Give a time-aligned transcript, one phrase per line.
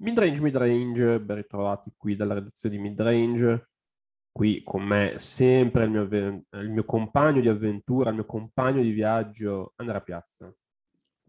[0.00, 3.70] Midrange, midrange, ben ritrovati qui dalla redazione di Midrange.
[4.30, 8.92] Qui con me sempre il mio, il mio compagno di avventura, il mio compagno di
[8.92, 10.54] viaggio, Andrea Piazza.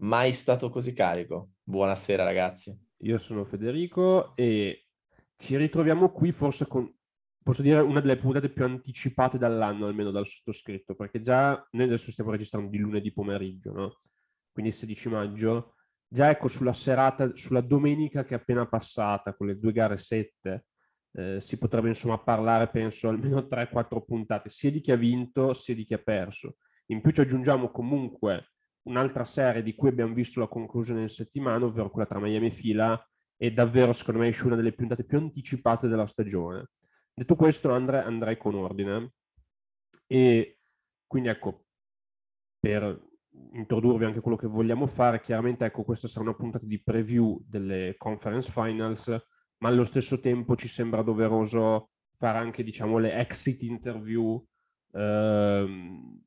[0.02, 1.54] Mai stato così carico.
[1.64, 2.78] Buonasera ragazzi.
[2.98, 4.86] Io sono Federico e
[5.36, 6.94] ci ritroviamo qui forse con,
[7.42, 12.12] posso dire, una delle puntate più anticipate dall'anno, almeno dal sottoscritto, perché già noi adesso
[12.12, 13.98] stiamo registrando di lunedì pomeriggio, no?
[14.52, 15.74] Quindi 16 maggio
[16.12, 20.66] già ecco sulla serata, sulla domenica che è appena passata, con le due gare sette,
[21.12, 25.76] eh, si potrebbe insomma parlare, penso, almeno 3-4 puntate, sia di chi ha vinto sia
[25.76, 26.58] di chi ha perso.
[26.88, 31.66] In più ci aggiungiamo comunque un'altra serie di cui abbiamo visto la conclusione in settimana,
[31.66, 35.20] ovvero quella tra Miami e Fila, e davvero secondo me esce una delle puntate più
[35.20, 36.70] anticipate della stagione.
[37.14, 39.14] Detto questo, Andre, andrei con ordine.
[40.08, 40.60] E
[41.06, 41.66] quindi ecco,
[42.60, 43.09] per
[43.54, 45.22] introdurvi anche quello che vogliamo fare.
[45.22, 49.08] Chiaramente, ecco, questa sarà una puntata di preview delle conference finals,
[49.60, 54.44] ma allo stesso tempo ci sembra doveroso fare anche, diciamo, le exit interview
[54.94, 56.22] ehm,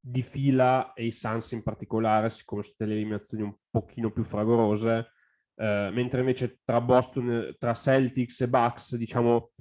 [0.00, 4.22] di fila e i Suns in particolare, siccome sono state le eliminazioni un pochino più
[4.22, 5.10] fragorose,
[5.56, 9.52] eh, mentre invece tra Boston, tra Celtics e Bucks, diciamo,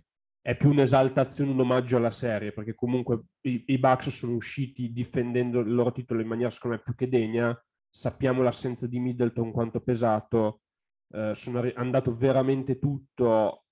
[0.48, 5.60] è più un'esaltazione, un omaggio alla serie, perché comunque i, i Bucks sono usciti difendendo
[5.60, 7.54] il loro titolo in maniera secondo me più che degna,
[7.90, 10.62] sappiamo l'assenza di Middleton quanto pesato,
[11.10, 13.66] eh, sono andato veramente tutto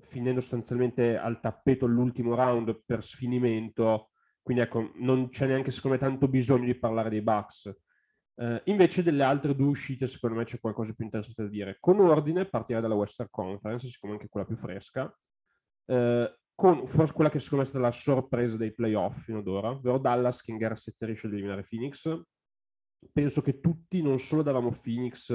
[0.00, 4.10] finendo sostanzialmente al tappeto l'ultimo round per sfinimento,
[4.42, 7.74] quindi ecco, non c'è neanche secondo me tanto bisogno di parlare dei Bucks.
[8.34, 11.78] Uh, invece delle altre due uscite, secondo me c'è qualcosa di più interessante da dire.
[11.80, 15.10] Con ordine, partirei dalla Western Conference, siccome anche quella più fresca
[15.88, 19.46] eh, con forse quella che secondo me è stata la sorpresa dei playoff fino ad
[19.46, 22.20] ora, ovvero Dallas che in gara 7 riesce ad eliminare Phoenix.
[23.12, 25.30] Penso che tutti non solo davamo Phoenix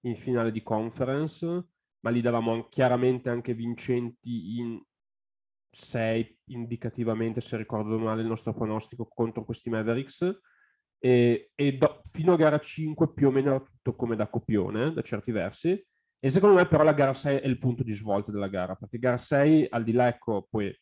[0.00, 1.68] in finale di conference,
[2.00, 4.82] ma li davamo chiaramente anche vincenti in
[5.68, 10.40] 6 indicativamente, se ricordo male il nostro pronostico contro questi Mavericks.
[10.98, 14.92] E, e do, fino a gara 5 più o meno era tutto come da copione,
[14.92, 15.80] da certi versi
[16.18, 18.98] e secondo me però la gara 6 è il punto di svolta della gara, perché
[18.98, 20.74] gara 6, al di là, ecco, poi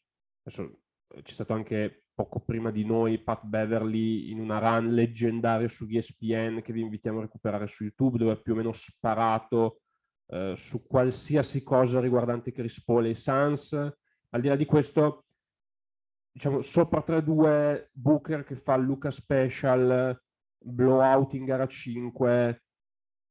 [0.43, 5.67] adesso eh, c'è stato anche poco prima di noi Pat Beverly in una run leggendaria
[5.67, 9.81] su ESPN che vi invitiamo a recuperare su YouTube, dove ha più o meno sparato
[10.27, 13.73] eh, su qualsiasi cosa riguardante Chris Paul e i Suns.
[13.73, 15.25] Al di là di questo,
[16.31, 20.21] diciamo, sopra 3-2, Booker che fa Luca Special,
[20.59, 22.64] blowout in gara 5,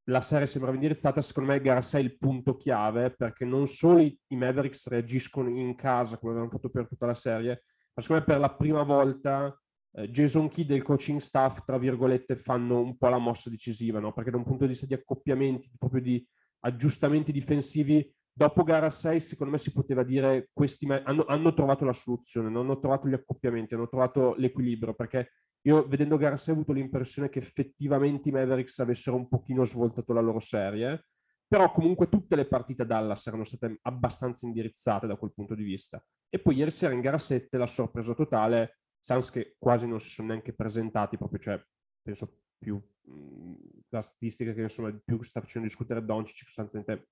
[0.05, 3.99] la serie sembrava indirizzata, secondo me gara 6 è il punto chiave, perché non solo
[3.99, 8.23] i, i Mavericks reagiscono in casa come avevano fatto per tutta la serie, ma secondo
[8.25, 9.57] me per la prima volta
[9.95, 13.99] eh, Jason Kidd e il coaching staff, tra virgolette, fanno un po' la mossa decisiva,
[13.99, 14.11] no?
[14.11, 16.25] perché da un punto di vista di accoppiamenti, proprio di
[16.61, 21.93] aggiustamenti difensivi, dopo gara 6 secondo me si poteva dire questi hanno, hanno trovato la
[21.93, 25.29] soluzione, hanno trovato gli accoppiamenti, hanno trovato l'equilibrio, perché
[25.65, 30.11] io vedendo gara 6 ho avuto l'impressione che effettivamente i Mavericks avessero un pochino svoltato
[30.11, 31.05] la loro serie,
[31.47, 35.63] però comunque tutte le partite a Dallas erano state abbastanza indirizzate da quel punto di
[35.63, 36.03] vista.
[36.29, 40.09] E poi ieri sera in gara 7 la sorpresa totale, Sans che quasi non si
[40.09, 41.63] sono neanche presentati, proprio cioè,
[42.01, 43.53] penso più mh,
[43.89, 47.09] la statistica che insomma più sta facendo discutere Doncic, sostanzialmente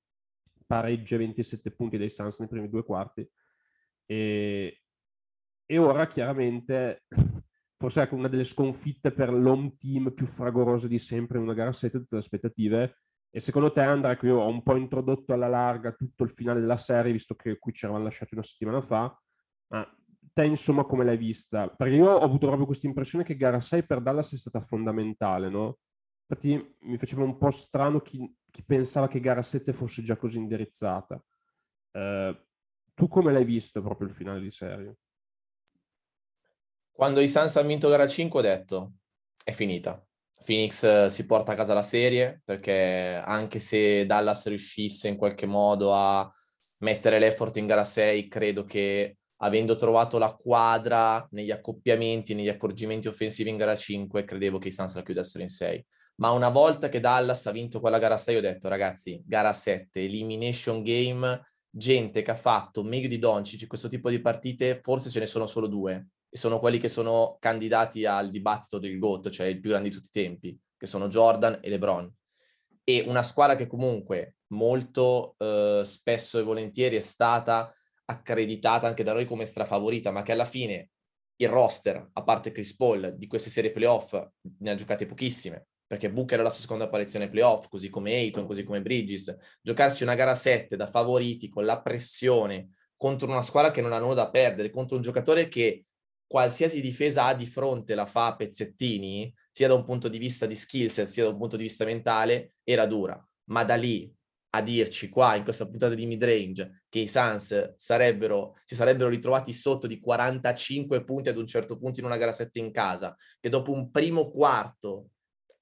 [0.65, 3.29] pareggia 27 punti dei Suns nei primi due quarti.
[4.05, 4.81] E,
[5.65, 7.03] e ora chiaramente
[7.81, 11.71] forse ecco, una delle sconfitte per l'home team più fragorose di sempre in una gara
[11.71, 12.97] 7, tutte le aspettative.
[13.31, 16.59] E secondo te, Andrea, ecco, io ho un po' introdotto alla larga tutto il finale
[16.59, 19.19] della serie, visto che qui ci eravamo lasciati una settimana fa,
[19.69, 19.97] ma
[20.31, 21.69] te insomma come l'hai vista?
[21.69, 25.49] Perché io ho avuto proprio questa impressione che gara 6 per Dallas è stata fondamentale,
[25.49, 25.79] no?
[26.27, 30.37] Infatti mi faceva un po' strano chi, chi pensava che gara 7 fosse già così
[30.37, 31.15] indirizzata.
[31.93, 32.37] Uh,
[32.93, 34.97] tu come l'hai visto proprio il finale di serie?
[36.91, 38.91] Quando i Suns hanno vinto gara 5 ho detto
[39.43, 40.03] è finita.
[40.43, 45.45] Phoenix eh, si porta a casa la serie perché anche se Dallas riuscisse in qualche
[45.45, 46.29] modo a
[46.79, 53.07] mettere l'effort in gara 6, credo che avendo trovato la quadra negli accoppiamenti, negli accorgimenti
[53.07, 55.85] offensivi in gara 5, credevo che i Suns la chiudessero in 6.
[56.17, 60.01] Ma una volta che Dallas ha vinto quella gara 6, ho detto ragazzi, gara 7,
[60.01, 65.19] elimination game, gente che ha fatto meglio di Doncic questo tipo di partite, forse ce
[65.19, 69.47] ne sono solo due e sono quelli che sono candidati al dibattito del GOAT, cioè
[69.47, 72.09] il più grande di tutti i tempi, che sono Jordan e LeBron.
[72.85, 77.69] E una squadra che comunque molto eh, spesso e volentieri è stata
[78.05, 80.91] accreditata anche da noi come strafavorita, ma che alla fine
[81.35, 84.17] il roster, a parte Chris Paul, di queste serie playoff
[84.59, 85.65] ne ha giocate pochissime.
[85.91, 89.35] perché Booker è la sua seconda apparizione playoff, così come Ayton, così come Bridges.
[89.61, 93.99] Giocarsi una gara 7 da favoriti con la pressione contro una squadra che non ha
[93.99, 95.87] nulla da perdere, contro un giocatore che
[96.31, 100.45] qualsiasi difesa ha di fronte la fa a pezzettini, sia da un punto di vista
[100.45, 103.21] di skills, sia da un punto di vista mentale, era dura.
[103.49, 104.09] Ma da lì
[104.51, 109.51] a dirci qua in questa puntata di midrange che i Suns sarebbero, si sarebbero ritrovati
[109.51, 113.49] sotto di 45 punti ad un certo punto in una gara 7 in casa, che
[113.49, 115.09] dopo un primo quarto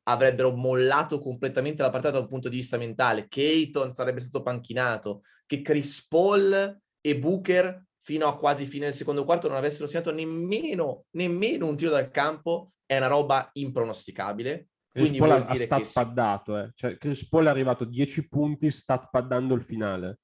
[0.03, 4.43] avrebbero mollato completamente la partita da un punto di vista mentale, che Ayton sarebbe stato
[4.43, 9.85] panchinato, che Chris Paul e Booker fino a quasi fine del secondo quarto non avessero
[9.85, 14.69] segnato nemmeno, nemmeno un tiro dal campo, è una roba impronosticabile.
[14.91, 15.89] Chris Paul ha stat che...
[15.93, 16.71] paddato, eh.
[16.73, 20.21] cioè, Chris Paul è arrivato 10 punti stat paddando il finale.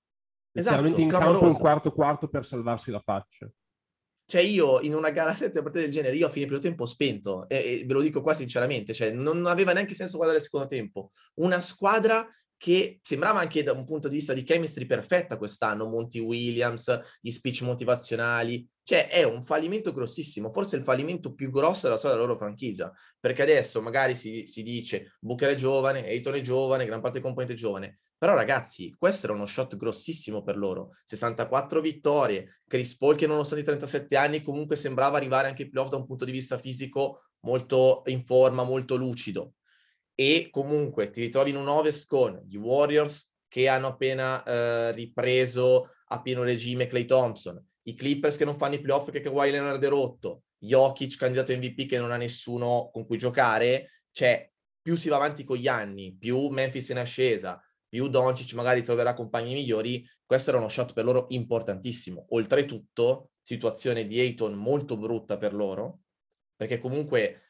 [0.51, 1.39] Esatto, in clamoroso.
[1.39, 3.47] campo il quarto quarto per salvarsi la faccia.
[4.27, 6.87] Cioè io in una gara 7 a partita del genere, io a fine primo tempo
[6.87, 10.43] spento, e, e ve lo dico qua sinceramente, cioè non aveva neanche senso guardare il
[10.43, 11.11] secondo tempo.
[11.35, 12.27] Una squadra
[12.65, 17.29] che sembrava anche da un punto di vista di chemistry perfetta quest'anno, Monty Williams, gli
[17.29, 22.27] speech motivazionali, cioè è un fallimento grossissimo, forse il fallimento più grosso della storia della
[22.27, 27.01] loro franchigia, perché adesso magari si, si dice Booker è giovane, Ayton è giovane, gran
[27.01, 31.81] parte del componente è giovane, però ragazzi, questo era uno shot grossissimo per loro, 64
[31.81, 35.97] vittorie, Chris Paul che nonostante i 37 anni comunque sembrava arrivare anche ai playoff da
[35.97, 39.53] un punto di vista fisico molto in forma, molto lucido,
[40.15, 45.89] e comunque ti ritrovi in un Ovest con gli Warriors che hanno appena eh, ripreso
[46.07, 49.83] a pieno regime Clay Thompson, i Clippers che non fanno i playoff perché Kawhi Leonard
[49.83, 54.49] è rotto, Jokic candidato MVP che non ha nessuno con cui giocare, cioè
[54.81, 58.83] più si va avanti con gli anni, più Memphis è in ascesa, più Doncic magari
[58.83, 62.25] troverà compagni migliori, questo era uno shot per loro importantissimo.
[62.29, 66.01] Oltretutto, situazione di Ayton molto brutta per loro,
[66.55, 67.44] perché comunque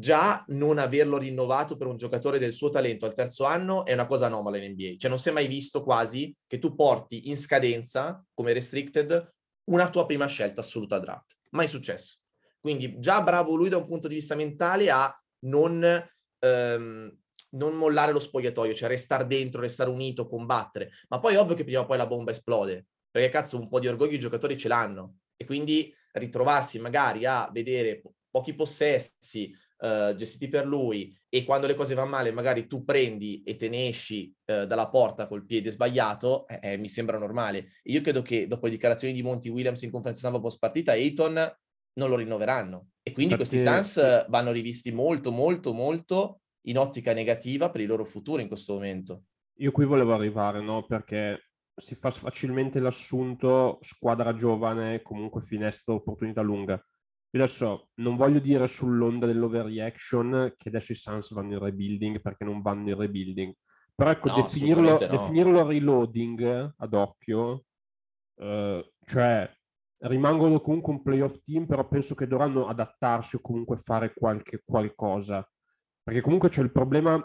[0.00, 4.06] già non averlo rinnovato per un giocatore del suo talento al terzo anno è una
[4.06, 4.96] cosa anomala in NBA.
[4.96, 9.32] Cioè non si è mai visto quasi che tu porti in scadenza come restricted
[9.64, 11.36] una tua prima scelta assoluta draft.
[11.50, 12.18] Mai successo.
[12.58, 15.82] Quindi già bravo lui da un punto di vista mentale a non,
[16.38, 17.18] ehm,
[17.50, 20.90] non mollare lo spogliatoio, cioè restare dentro, restare unito, combattere.
[21.08, 23.78] Ma poi è ovvio che prima o poi la bomba esplode, perché cazzo un po'
[23.78, 25.16] di orgoglio i giocatori ce l'hanno.
[25.36, 31.74] E quindi ritrovarsi magari a vedere pochi possessi, uh, gestiti per lui e quando le
[31.74, 35.70] cose vanno male magari tu prendi e te ne esci uh, dalla porta col piede
[35.70, 37.68] sbagliato, eh, eh, mi sembra normale.
[37.84, 41.34] Io credo che dopo le dichiarazioni di Monty Williams in conferenza stampa post partita, Ayton
[41.94, 42.88] non lo rinnoveranno.
[43.02, 43.48] E quindi Perché...
[43.48, 48.48] questi Suns vanno rivisti molto, molto, molto in ottica negativa per il loro futuro in
[48.48, 49.24] questo momento.
[49.58, 50.86] Io qui volevo arrivare, no?
[50.86, 56.82] Perché si fa facilmente l'assunto squadra giovane, comunque finestra, opportunità lunga.
[57.32, 62.44] Io adesso non voglio dire sull'onda dell'overreaction che adesso i Suns vanno in rebuilding perché
[62.44, 63.54] non vanno in rebuilding.
[63.94, 64.96] Però ecco, no, definirlo, no.
[64.96, 67.64] definirlo, reloading ad occhio,
[68.36, 69.50] eh, cioè
[69.98, 75.46] rimangono comunque un playoff team, però penso che dovranno adattarsi o comunque fare qualche qualcosa.
[76.02, 77.22] Perché comunque c'è il problema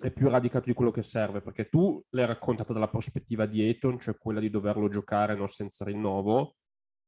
[0.00, 3.98] è più radicato di quello che serve, perché tu l'hai raccontata dalla prospettiva di Eton,
[3.98, 6.56] cioè quella di doverlo giocare no, senza rinnovo.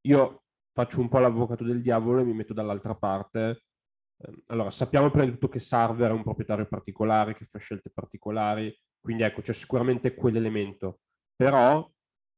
[0.03, 0.42] Io
[0.73, 3.65] faccio un po' l'avvocato del diavolo e mi metto dall'altra parte.
[4.19, 7.91] Ehm, allora, sappiamo prima di tutto che Sarver è un proprietario particolare, che fa scelte
[7.91, 11.01] particolari, quindi ecco, c'è sicuramente quell'elemento.
[11.37, 11.91] Però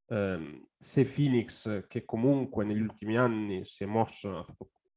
[0.08, 4.47] ehm, se Phoenix, che comunque negli ultimi anni si è mosso, ha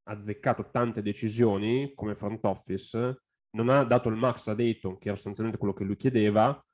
[0.03, 3.21] azzeccato tante decisioni come front office,
[3.51, 6.65] non ha dato il max a Dayton, che era sostanzialmente quello che lui chiedeva,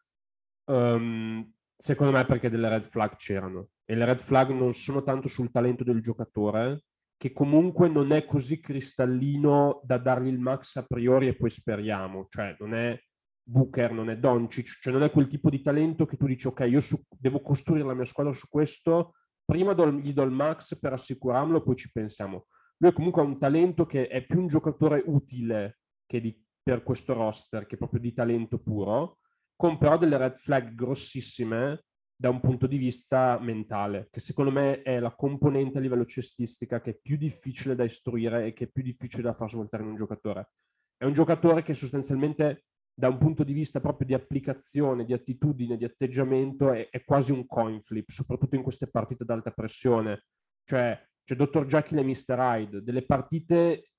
[0.65, 5.27] um, secondo me perché delle red flag c'erano e le red flag non sono tanto
[5.27, 6.83] sul talento del giocatore,
[7.17, 12.27] che comunque non è così cristallino da dargli il max a priori e poi speriamo,
[12.29, 12.99] cioè non è
[13.45, 16.65] Booker, non è Doncic, cioè non è quel tipo di talento che tu dici ok,
[16.67, 20.77] io su, devo costruire la mia squadra su questo, prima do, gli do il max
[20.79, 22.47] per assicurarlo, poi ci pensiamo.
[22.77, 27.13] Lui comunque ha un talento che è più un giocatore utile che di, per questo
[27.13, 29.19] roster, che proprio di talento puro,
[29.55, 31.85] con però delle red flag grossissime
[32.23, 36.79] da un punto di vista mentale, che secondo me è la componente a livello cestistica
[36.79, 39.89] che è più difficile da istruire e che è più difficile da far svoltare in
[39.89, 40.51] un giocatore.
[40.95, 45.75] È un giocatore che sostanzialmente da un punto di vista proprio di applicazione, di attitudine,
[45.75, 50.23] di atteggiamento, è, è quasi un coin flip, soprattutto in queste partite ad alta pressione.
[50.63, 51.65] Cioè, c'è Dr.
[51.65, 52.37] Jekyll e Mr.
[52.39, 53.89] Hyde, delle partite,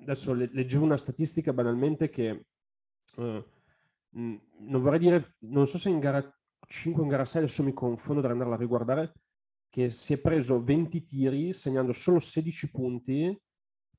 [0.00, 2.44] adesso leggevo una statistica banalmente che,
[3.16, 3.44] uh,
[4.10, 6.24] non vorrei dire, non so se in gara
[6.66, 9.12] 5 in gara 6, adesso mi confondo da andarla a riguardare,
[9.68, 13.42] che si è preso 20 tiri segnando solo 16 punti,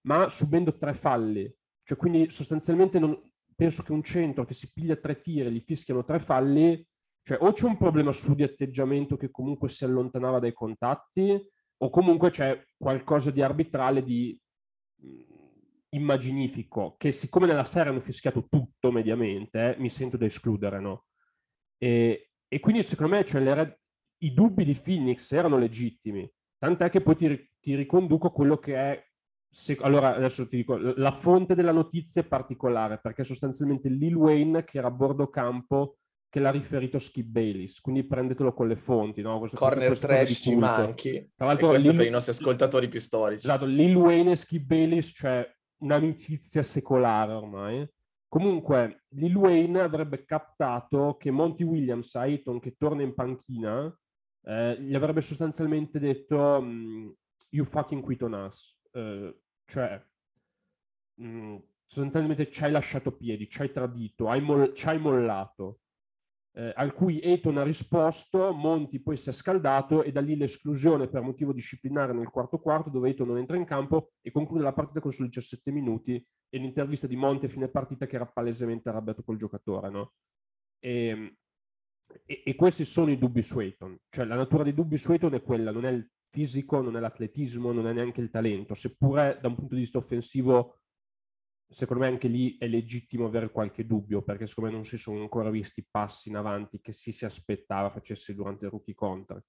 [0.02, 1.54] ma subendo tre falli.
[1.84, 3.20] Cioè, quindi sostanzialmente non,
[3.56, 6.86] penso che un centro che si piglia tre tiri e gli fischiano tre falli,
[7.24, 11.38] cioè o c'è un problema su di atteggiamento che comunque si allontanava dai contatti,
[11.78, 14.40] o comunque c'è qualcosa di arbitrale, di
[15.90, 21.06] immaginifico, che siccome nella serie hanno fischiato tutto mediamente, eh, mi sento da escludere, no?
[21.78, 23.80] E, e quindi secondo me cioè, le,
[24.20, 29.06] i dubbi di Phoenix erano legittimi, tant'è che poi ti, ti riconduco quello che è
[29.56, 34.66] se, allora, adesso ti dico, la fonte della notizia è particolare perché sostanzialmente Lil Wayne,
[34.66, 35.96] che era a bordo campo,
[36.28, 39.22] che l'ha riferito Skip Bayless, quindi prendetelo con le fonti.
[39.22, 39.40] No?
[39.40, 41.32] Questo, Corner questo, trash ci manchi.
[41.34, 43.46] Tra l'altro, e questo Lil, per i nostri ascoltatori più storici.
[43.46, 47.88] Esatto, Lil Wayne e Skip Bayless, cioè un'amicizia secolare ormai.
[48.36, 53.98] Comunque, Lil Wayne avrebbe captato che Monty Williams, Ayton, che torna in panchina,
[54.44, 57.10] eh, gli avrebbe sostanzialmente detto mm,
[57.52, 58.78] you fucking quit on us.
[58.92, 60.06] Eh, cioè,
[61.14, 64.26] mh, mm, sostanzialmente ci hai lasciato piedi, ci hai tradito,
[64.74, 65.80] ci hai mollato.
[66.58, 71.10] Eh, al cui Eton ha risposto, Monti poi si è scaldato e da lì l'esclusione
[71.10, 74.72] per motivo disciplinare nel quarto quarto dove Eton non entra in campo e conclude la
[74.72, 78.88] partita con solo 17 minuti e l'intervista di Monti a fine partita che era palesemente
[78.88, 79.90] arrabbiato col giocatore.
[79.90, 80.14] No?
[80.80, 81.36] E,
[82.26, 83.98] e, e, questi sono i dubbi su Eton.
[84.10, 87.02] Cioè la natura dei dubbi su Eton è quella, non è il fisico, non è
[87.02, 90.80] l'atletismo, non è neanche il talento, seppure da un punto di vista offensivo,
[91.68, 95.22] secondo me anche lì è legittimo avere qualche dubbio, perché secondo me non si sono
[95.22, 99.46] ancora visti passi in avanti che si si aspettava facesse durante il rookie contract.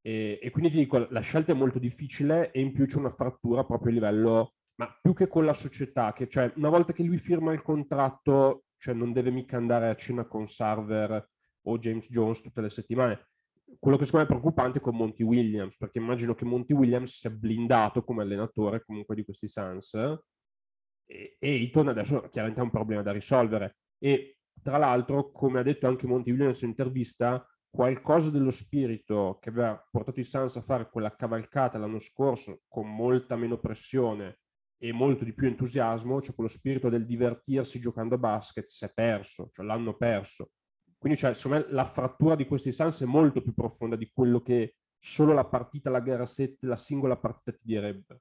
[0.00, 3.10] E, e quindi ti dico, la scelta è molto difficile e in più c'è una
[3.10, 7.02] frattura proprio a livello, ma più che con la società, che cioè una volta che
[7.02, 11.28] lui firma il contratto, cioè non deve mica andare a cena con Sarver
[11.66, 13.28] o James Jones tutte le settimane,
[13.78, 17.18] quello che secondo me è preoccupante è con Monty Williams, perché immagino che Monty Williams
[17.18, 19.94] sia blindato come allenatore comunque di questi Suns
[21.06, 23.76] e, Eton adesso chiaramente ha un problema da risolvere.
[23.98, 29.48] E tra l'altro, come ha detto anche Monty Williams in intervista, qualcosa dello spirito che
[29.48, 34.38] aveva portato i Suns a fare quella cavalcata l'anno scorso con molta meno pressione
[34.78, 38.92] e molto di più entusiasmo, cioè quello spirito del divertirsi giocando a basket, si è
[38.92, 40.50] perso, cioè l'hanno perso.
[40.96, 44.40] Quindi cioè, secondo me la frattura di questi Suns è molto più profonda di quello
[44.40, 48.20] che solo la partita, la gara 7, la singola partita ti direbbe.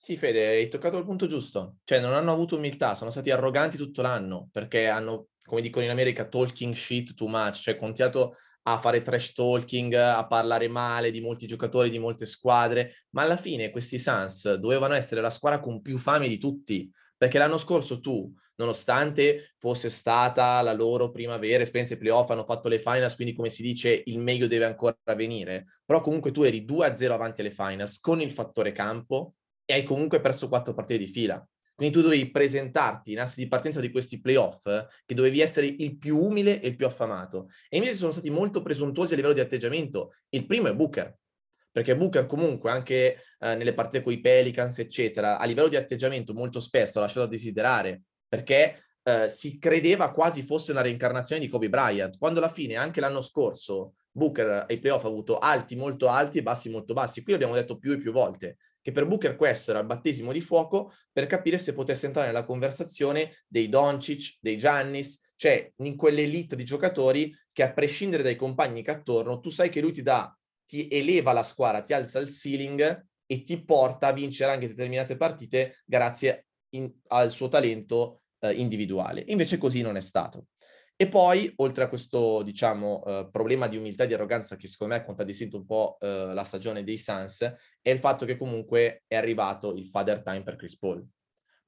[0.00, 1.78] Sì, Fede, hai toccato il punto giusto.
[1.82, 5.90] Cioè, non hanno avuto umiltà, sono stati arroganti tutto l'anno perché hanno, come dicono in
[5.90, 11.20] America, talking shit too much, cioè continuato a fare trash talking, a parlare male di
[11.20, 15.82] molti giocatori, di molte squadre, ma alla fine questi Suns dovevano essere la squadra con
[15.82, 21.62] più fame di tutti, perché l'anno scorso tu nonostante fosse stata la loro prima vera
[21.62, 24.96] esperienza ai playoff, hanno fatto le finals, quindi come si dice il meglio deve ancora
[25.16, 29.34] venire, però comunque tu eri 2-0 avanti alle finals con il fattore campo
[29.70, 31.46] e hai comunque perso quattro partite di fila.
[31.74, 34.64] Quindi tu dovevi presentarti in assi di partenza di questi playoff,
[35.04, 37.50] che dovevi essere il più umile e il più affamato.
[37.68, 40.14] E invece sono stati molto presuntuosi a livello di atteggiamento.
[40.30, 41.14] Il primo è Booker,
[41.70, 46.32] perché Booker comunque anche eh, nelle partite con i Pelicans, eccetera, a livello di atteggiamento
[46.32, 51.48] molto spesso ha lasciato a desiderare perché eh, si credeva quasi fosse una reincarnazione di
[51.48, 56.08] Kobe Bryant, quando alla fine anche l'anno scorso Booker ai playoff ha avuto alti molto
[56.08, 57.22] alti e bassi molto bassi.
[57.22, 58.56] Qui abbiamo detto più e più volte
[58.88, 62.46] che per Booker questo era il battesimo di fuoco per capire se potesse entrare nella
[62.46, 68.82] conversazione dei Doncic, dei Giannis, cioè in quell'elite di giocatori che a prescindere dai compagni
[68.82, 72.28] che attorno, tu sai che lui ti dà, ti eleva la squadra, ti alza il
[72.28, 78.52] ceiling e ti porta a vincere anche determinate partite grazie in, al suo talento eh,
[78.52, 79.22] individuale.
[79.26, 80.46] Invece così non è stato.
[81.00, 84.94] E poi, oltre a questo, diciamo, eh, problema di umiltà e di arroganza che secondo
[84.94, 87.42] me ha contraddistinto un po' eh, la stagione dei Suns,
[87.80, 91.06] è il fatto che comunque è arrivato il father time per Chris Paul.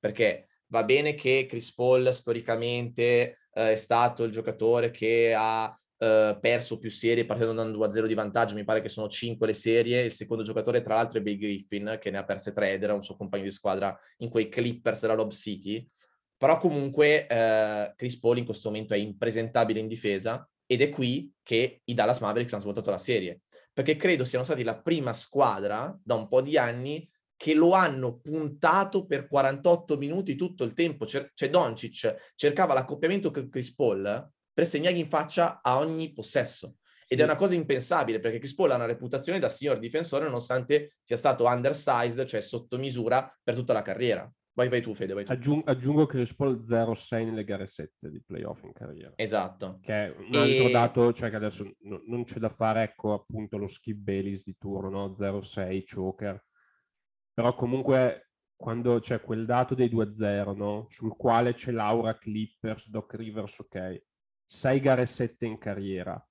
[0.00, 6.40] Perché va bene che Chris Paul storicamente eh, è stato il giocatore che ha Uh,
[6.40, 9.52] perso più serie partendo da un 2-0 di vantaggio, mi pare che sono 5 le
[9.52, 12.82] serie, il secondo giocatore tra l'altro è Big Griffin che ne ha perse 3 ed
[12.82, 15.86] era un suo compagno di squadra in quei Clippers della Lob City,
[16.40, 21.30] però comunque uh, Chris Paul in questo momento è impresentabile in difesa ed è qui
[21.42, 23.42] che i Dallas Mavericks hanno svoltato la serie,
[23.74, 27.06] perché credo siano stati la prima squadra da un po' di anni
[27.36, 31.04] che lo hanno puntato per 48 minuti tutto il tempo.
[31.04, 36.76] C'è, c'è Doncic, cercava l'accoppiamento con Chris Paul per segnargli in faccia a ogni possesso.
[37.06, 40.92] Ed è una cosa impensabile perché Chris Paul ha una reputazione da signor difensore nonostante
[41.04, 44.32] sia stato undersized, cioè sotto misura per tutta la carriera.
[44.52, 45.14] Vai, vai tu, Fede.
[45.14, 45.32] Vai tu.
[45.32, 49.12] Aggiung- aggiungo che Chris Paul 0-6 nelle gare 7 di playoff in carriera.
[49.16, 49.78] Esatto.
[49.80, 50.70] Che è un altro e...
[50.70, 54.56] dato, cioè che adesso no, non c'è da fare, ecco appunto lo Skip Bayless di
[54.58, 55.12] turno, no?
[55.12, 56.44] 0-6, choker.
[57.32, 58.30] Però comunque
[58.60, 60.84] quando c'è quel dato dei 2-0, no?
[60.90, 64.04] sul quale c'è Laura Clippers, Doc Rivers, ok,
[64.44, 66.22] 6 gare 7 in carriera.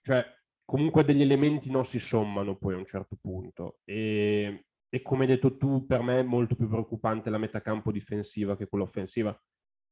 [0.00, 0.24] Cioè,
[0.64, 3.78] comunque degli elementi non si sommano poi a un certo punto.
[3.84, 8.56] E, e come hai detto tu, per me è molto più preoccupante la metacampo difensiva
[8.56, 9.38] che quella offensiva.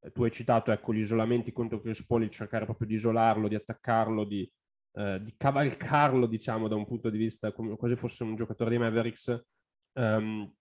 [0.01, 3.47] Eh, tu hai citato ecco, gli isolamenti contro Chris Paul, il cercare proprio di isolarlo,
[3.47, 4.51] di attaccarlo, di,
[4.95, 8.79] eh, di cavalcarlo, diciamo, da un punto di vista come quasi fosse un giocatore di
[8.79, 9.41] Mavericks.
[9.93, 10.53] Um,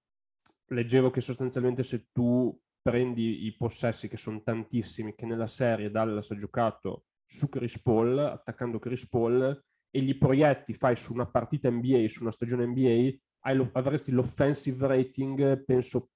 [0.68, 6.30] leggevo che sostanzialmente se tu prendi i possessi, che sono tantissimi, che nella serie Dallas
[6.30, 11.70] ha giocato su Chris Paul, attaccando Chris Paul, e li proietti, fai su una partita
[11.70, 16.10] NBA, su una stagione NBA, avresti l'offensive rating, penso,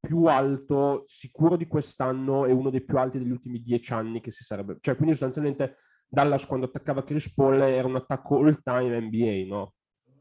[0.00, 4.30] più alto, sicuro di quest'anno e uno dei più alti degli ultimi dieci anni che
[4.30, 4.78] si sarebbe...
[4.80, 5.78] Cioè, quindi sostanzialmente
[6.08, 9.74] Dallas quando attaccava Chris Paul era un attacco all time NBA, no?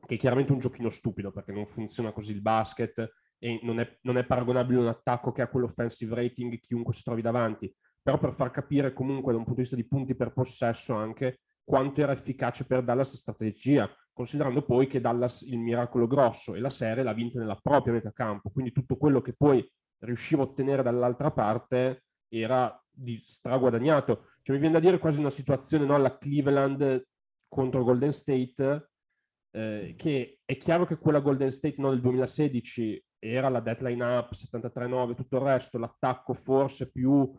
[0.05, 3.97] Che è chiaramente un giochino stupido perché non funziona così il basket e non è,
[4.01, 8.33] non è paragonabile un attacco che ha quell'offensive rating chiunque si trovi davanti, però per
[8.33, 12.11] far capire comunque da un punto di vista di punti per possesso anche quanto era
[12.11, 17.03] efficace per Dallas la strategia, considerando poi che Dallas il miracolo grosso e la serie
[17.03, 19.69] l'ha vinta nella propria metacampo, quindi tutto quello che poi
[19.99, 24.27] riusciva a ottenere dall'altra parte era di straguadagnato.
[24.41, 27.05] Cioè mi viene da dire quasi una situazione no, alla Cleveland
[27.49, 28.89] contro Golden State,
[29.51, 34.31] eh, che è chiaro che quella Golden State no, del 2016 era la deadline up
[34.31, 37.29] 73-9, tutto il resto, l'attacco forse più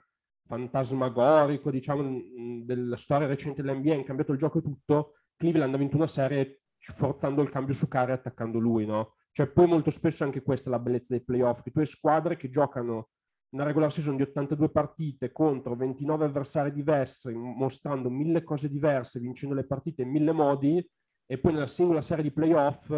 [0.46, 2.20] fantasmagorico, diciamo,
[2.64, 6.60] della storia recente dell'NBA, ha cambiato il gioco e tutto, Cleveland ha vinto una serie
[6.78, 9.14] forzando il cambio su Curry e attaccando lui, no?
[9.32, 12.36] Cioè poi molto spesso anche questa è la bellezza dei playoff, che tu hai squadre
[12.36, 13.10] che giocano
[13.50, 19.54] una regular season di 82 partite contro 29 avversari diversi, mostrando mille cose diverse, vincendo
[19.54, 20.86] le partite in mille modi,
[21.26, 22.92] e poi nella singola serie di playoff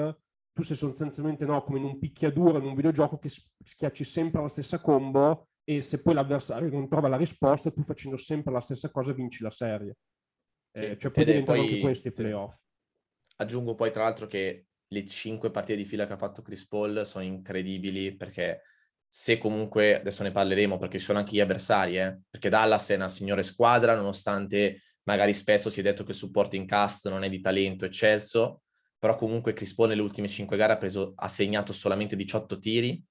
[0.59, 4.49] tu sei sostanzialmente no, come in un picchiaduro in un videogioco che schiacci sempre la
[4.49, 8.91] stessa combo e se poi l'avversario non trova la risposta, tu facendo sempre la stessa
[8.91, 9.99] cosa vinci la serie.
[10.73, 12.57] Eh, cioè poi diventano poi, anche questi i playoff.
[13.41, 17.05] Aggiungo poi tra l'altro che le cinque partite di fila che ha fatto Chris Paul
[17.05, 18.63] sono incredibili perché
[19.07, 22.97] se comunque, adesso ne parleremo perché ci sono anche gli avversari, eh, perché Dallas è
[22.97, 27.31] una signore squadra, nonostante magari spesso si è detto che il supporting cast non è
[27.31, 28.63] di talento eccelso,
[28.99, 33.03] però comunque Chris Paul nelle ultime 5 gare ha, preso, ha segnato solamente 18 tiri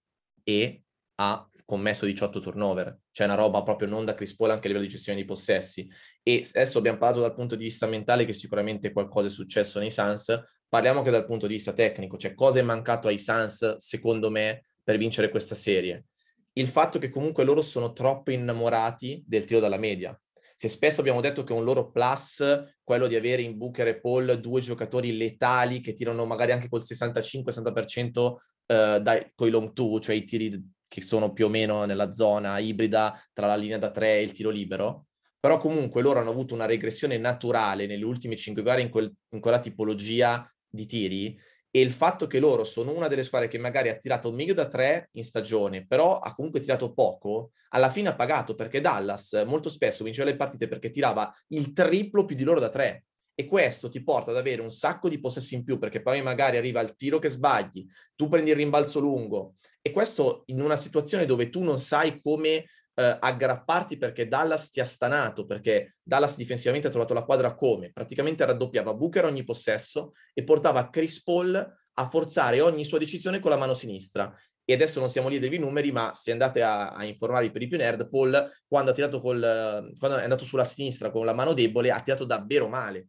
[0.43, 0.83] e
[1.19, 4.85] ha commesso 18 turnover, cioè una roba proprio non da Chris Paul anche a livello
[4.85, 5.89] di gestione di possessi.
[6.23, 9.91] E adesso abbiamo parlato dal punto di vista mentale che sicuramente qualcosa è successo nei
[9.91, 14.29] Suns, parliamo anche dal punto di vista tecnico, cioè cosa è mancato ai Suns secondo
[14.29, 16.05] me per vincere questa serie.
[16.53, 20.19] Il fatto che comunque loro sono troppo innamorati del tiro dalla media,
[20.59, 22.43] se spesso abbiamo detto che un loro plus,
[22.83, 26.81] quello di avere in Booker e Paul due giocatori letali che tirano magari anche col
[26.81, 31.85] 65-60% eh, dai, con i long two, cioè i tiri che sono più o meno
[31.85, 35.07] nella zona ibrida tra la linea da tre e il tiro libero,
[35.39, 39.39] però comunque loro hanno avuto una regressione naturale nelle ultime cinque gare in, quel, in
[39.39, 43.89] quella tipologia di tiri e il fatto che loro sono una delle squadre che magari
[43.89, 48.15] ha tirato meglio da tre in stagione, però ha comunque tirato poco, alla fine ha
[48.15, 52.59] pagato perché Dallas molto spesso vinceva le partite perché tirava il triplo più di loro
[52.59, 53.03] da tre.
[53.39, 56.57] E questo ti porta ad avere un sacco di possessi in più perché poi magari
[56.57, 61.25] arriva il tiro che sbagli, tu prendi il rimbalzo lungo e questo in una situazione
[61.25, 62.65] dove tu non sai come
[62.99, 67.91] eh, aggrapparti perché Dallas ti ha stanato, perché Dallas difensivamente ha trovato la quadra come?
[67.93, 73.51] Praticamente raddoppiava Booker ogni possesso e portava Chris Paul a forzare ogni sua decisione con
[73.51, 74.35] la mano sinistra.
[74.65, 77.67] E adesso non siamo lì dei numeri, ma se andate a, a informare per i
[77.67, 82.01] più nerd, Paul, quando, col, quando è andato sulla sinistra con la mano debole, ha
[82.01, 83.07] tirato davvero male.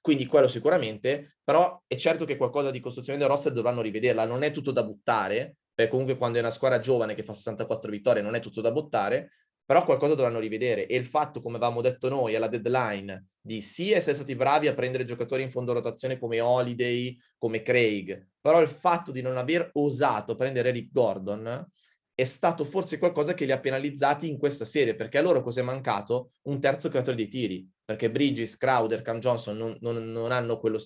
[0.00, 4.42] Quindi quello sicuramente, però è certo che qualcosa di costruzione del roster dovranno rivederla, non
[4.42, 8.22] è tutto da buttare, perché comunque quando è una squadra giovane che fa 64 vittorie
[8.22, 9.32] non è tutto da buttare,
[9.64, 10.86] però qualcosa dovranno rivedere.
[10.86, 14.74] E il fatto, come avevamo detto noi, alla deadline di sì essere stati bravi a
[14.74, 19.70] prendere giocatori in fondo rotazione come Holiday, come Craig, però il fatto di non aver
[19.74, 21.66] osato prendere Eric Gordon
[22.14, 25.62] è stato forse qualcosa che li ha penalizzati in questa serie, perché a loro cos'è
[25.62, 26.32] mancato?
[26.42, 30.78] Un terzo creatore di tiri, perché Bridges, Crowder, Cam Johnson non, non, non hanno quello,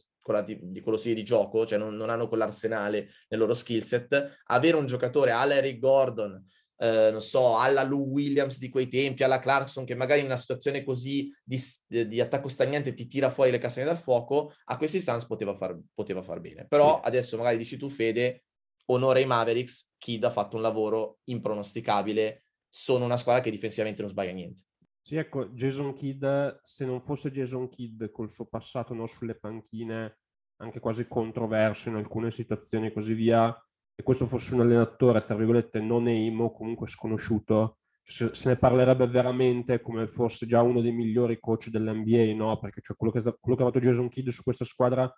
[0.43, 4.39] di, di, quello stile di gioco, cioè non, non hanno quell'arsenale nel loro skill set.
[4.45, 6.43] Avere un giocatore alla Eric Gordon,
[6.79, 10.39] eh, non so, alla Lou Williams di quei tempi, alla Clarkson, che magari in una
[10.39, 14.99] situazione così di, di attacco stagnante ti tira fuori le castagne dal fuoco, a questi
[14.99, 16.67] Suns poteva far, poteva far bene.
[16.67, 17.09] Però sì.
[17.09, 18.45] adesso magari dici tu, Fede,
[18.87, 24.11] onore ai Mavericks, Kid ha fatto un lavoro impronosticabile, sono una squadra che difensivamente non
[24.11, 24.63] sbaglia niente.
[25.07, 26.25] Sì, ecco, Jason Kidd,
[26.63, 30.21] se non fosse Jason Kidd col suo passato no, sulle panchine,
[30.63, 33.55] anche quasi controverso in alcune situazioni e così via,
[33.95, 39.07] e questo fosse un allenatore, tra virgolette, non emo, comunque sconosciuto, se, se, ne parlerebbe
[39.07, 42.59] veramente come fosse già uno dei migliori coach dell'NBA, no?
[42.59, 45.15] Perché cioè, quello, che, quello che ha fatto Jason Kidd su questa squadra,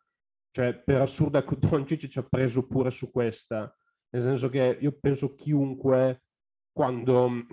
[0.51, 3.73] cioè per assurda Doncic ci ha preso pure su questa,
[4.11, 6.25] nel senso che io penso chiunque
[6.73, 7.47] quando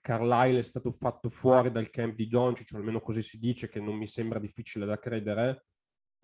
[0.00, 3.80] Carlisle è stato fatto fuori dal camp di Doncic, o almeno così si dice, che
[3.80, 5.66] non mi sembra difficile da credere,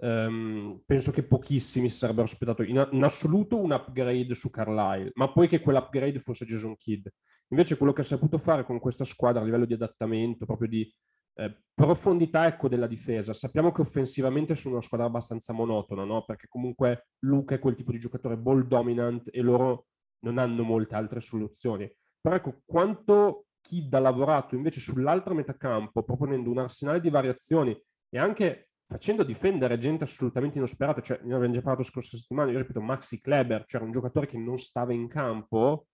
[0.03, 5.31] Um, penso che pochissimi si sarebbero aspettato in, in, assoluto un upgrade su Carlisle, ma
[5.31, 7.07] poi che quell'upgrade fosse Jason Kidd.
[7.49, 10.91] Invece quello che ha saputo fare con questa squadra a livello di adattamento, proprio di
[11.35, 16.25] eh, profondità ecco, della difesa, sappiamo che offensivamente sono una squadra abbastanza monotona, no?
[16.25, 19.89] perché comunque Luca è quel tipo di giocatore ball dominant e loro
[20.21, 21.91] non hanno molte altre soluzioni.
[22.21, 27.79] Però ecco, quanto Kidd ha lavorato invece sull'altra metà campo, proponendo un arsenale di variazioni
[28.09, 32.59] e anche facendo difendere gente assolutamente inosperata, cioè ne abbiamo già parlato scorsa settimana, io
[32.59, 35.87] ripeto, Maxi Kleber, cioè un giocatore che non stava in campo,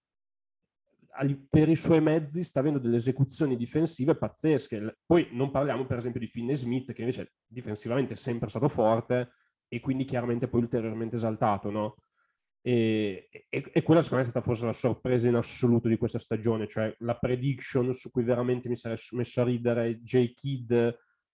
[1.48, 4.98] per i suoi mezzi sta avendo delle esecuzioni difensive pazzesche.
[5.06, 9.30] Poi non parliamo per esempio di Finney Smith, che invece difensivamente è sempre stato forte
[9.68, 11.96] e quindi chiaramente poi ulteriormente esaltato, no?
[12.66, 16.18] E, e, e, quella secondo me è stata forse la sorpresa in assoluto di questa
[16.18, 20.34] stagione, cioè la prediction su cui veramente mi sarei messo a ridere, J.
[20.34, 20.72] Kidd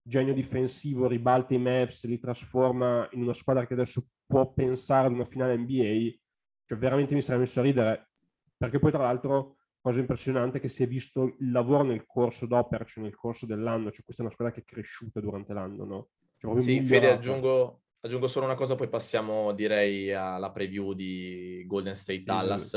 [0.02, 5.14] genio difensivo, ribalta i Mavs, li trasforma in una squadra che adesso può pensare ad
[5.14, 6.18] una finale NBA,
[6.66, 8.10] cioè veramente mi sarei messo a ridere,
[8.54, 12.44] perché poi tra l'altro cosa impressionante è che si è visto il lavoro nel corso
[12.44, 15.84] d'opera, cioè nel corso dell'anno, cioè questa è una squadra che è cresciuta durante l'anno,
[15.86, 16.08] no?
[16.36, 21.94] Cioè, sì, Fede, aggiungo, aggiungo, solo una cosa, poi passiamo direi alla preview di Golden
[21.94, 22.70] State Dallas.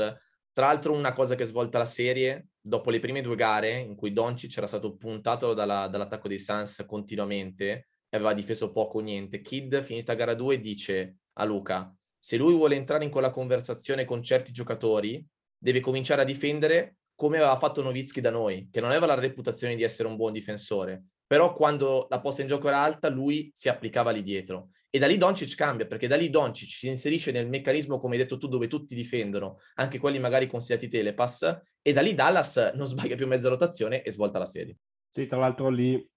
[0.52, 4.12] Tra l'altro una cosa che svolta la serie, dopo le prime due gare in cui
[4.12, 9.42] Doncic era stato puntato dalla, dall'attacco dei Suns continuamente e aveva difeso poco o niente,
[9.42, 14.22] Kid finita gara 2 dice a Luca, se lui vuole entrare in quella conversazione con
[14.22, 15.22] certi giocatori,
[15.58, 19.74] deve cominciare a difendere come aveva fatto Novitsky da noi, che non aveva la reputazione
[19.74, 23.68] di essere un buon difensore, però quando la posta in gioco era alta lui si
[23.68, 24.70] applicava lì dietro.
[24.88, 28.22] E da lì Doncic cambia perché da lì Doncic si inserisce nel meccanismo come hai
[28.22, 32.86] detto tu dove tutti difendono anche quelli magari considerati telepass e da lì Dallas non
[32.86, 34.76] sbaglia più mezza rotazione e svolta la serie.
[35.08, 36.08] Sì tra l'altro lì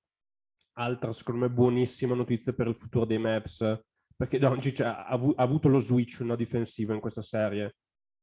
[0.74, 3.82] altra secondo me buonissima notizia per il futuro dei Maps
[4.15, 7.76] perché Doncic ha, avu- ha avuto lo switch no, difensivo in questa serie.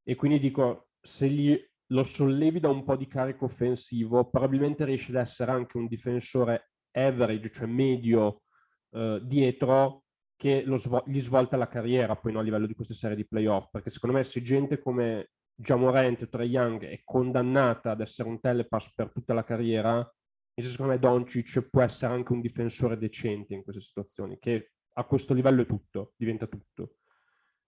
[0.02, 1.58] E quindi dico se gli
[1.90, 6.70] lo sollevi da un po' di carico offensivo probabilmente riesce ad essere anche un difensore
[6.96, 8.42] average, cioè medio
[8.90, 10.04] eh, dietro,
[10.36, 13.68] che svo- gli svolta la carriera poi no, a livello di queste serie di playoff,
[13.70, 18.40] perché secondo me se gente come Jamorant o Trey Young è condannata ad essere un
[18.40, 20.08] telepass per tutta la carriera,
[20.54, 25.34] secondo me Doncic può essere anche un difensore decente in queste situazioni, che a questo
[25.34, 26.96] livello è tutto, diventa tutto.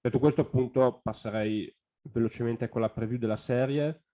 [0.01, 4.05] Detto questo, appunto, passerei velocemente con la preview della serie.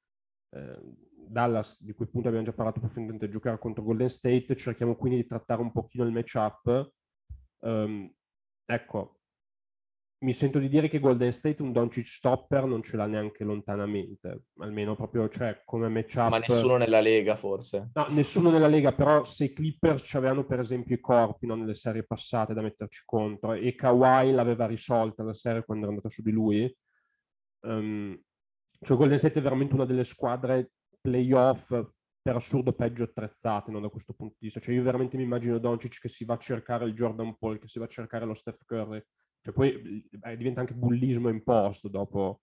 [0.51, 0.81] Eh,
[1.29, 5.27] Dallas, di cui appunto abbiamo già parlato profondamente, giocare contro Golden State, cerchiamo quindi di
[5.27, 6.93] trattare un pochino il matchup.
[7.61, 8.13] Um,
[8.67, 9.21] ecco,
[10.25, 14.45] mi sento di dire che Golden State un Doncic stopper non ce l'ha neanche lontanamente,
[14.59, 16.31] almeno proprio cioè, come matchup.
[16.31, 17.91] Ma nessuno nella Lega forse.
[17.93, 21.55] No, nessuno nella Lega, però se i Clippers ci avevano per esempio i corpi no,
[21.55, 26.09] nelle serie passate da metterci contro e Kawhi l'aveva risolta la serie quando era andata
[26.09, 26.75] su di lui,
[27.67, 28.19] um,
[28.81, 30.71] cioè Golden State è veramente una delle squadre
[31.05, 31.69] playoff
[32.23, 34.59] per assurdo peggio attrezzate no, da questo punto di vista.
[34.59, 37.69] Cioè io veramente mi immagino Doncic che si va a cercare il Jordan Paul, che
[37.69, 39.03] si va a cercare lo Steph Curry.
[39.43, 42.41] Cioè poi eh, diventa anche bullismo imposto dopo.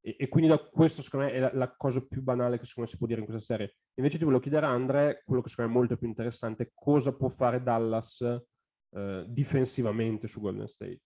[0.00, 2.88] E, e, quindi da questo secondo me è la, la, cosa più banale che secondo
[2.88, 3.74] me si può dire in questa serie.
[3.94, 7.28] Invece ti volevo chiedere Andre, quello che secondo me è molto più interessante, cosa può
[7.28, 8.20] fare Dallas
[8.90, 11.00] eh, difensivamente su Golden State?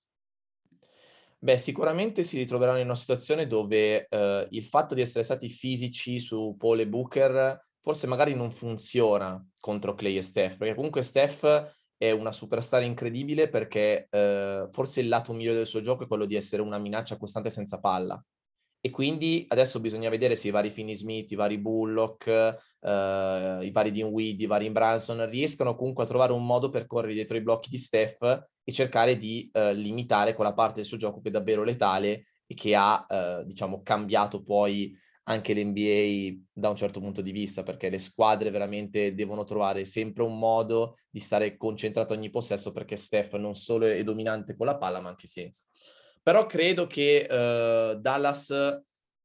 [1.42, 6.20] Beh, sicuramente si ritroveranno in una situazione dove eh, il fatto di essere stati fisici
[6.20, 11.74] su Paul e Booker forse magari non funziona contro Clay e Steph, perché comunque Steph
[11.96, 16.26] è una superstar incredibile perché eh, forse il lato migliore del suo gioco è quello
[16.26, 18.22] di essere una minaccia costante senza palla.
[18.82, 23.70] E quindi adesso bisogna vedere se i vari Finney Smith, i vari Bullock, eh, i
[23.70, 27.36] vari Dean Weed, i vari Branson riescano comunque a trovare un modo per correre dietro
[27.36, 31.28] i blocchi di Steph e cercare di eh, limitare quella parte del suo gioco che
[31.28, 36.98] è davvero letale e che ha, eh, diciamo, cambiato poi anche l'NBA da un certo
[36.98, 42.14] punto di vista, perché le squadre veramente devono trovare sempre un modo di stare concentrato
[42.14, 45.66] ogni possesso, perché Steph non solo è dominante con la palla, ma anche senza.
[46.22, 48.52] Però credo che uh, Dallas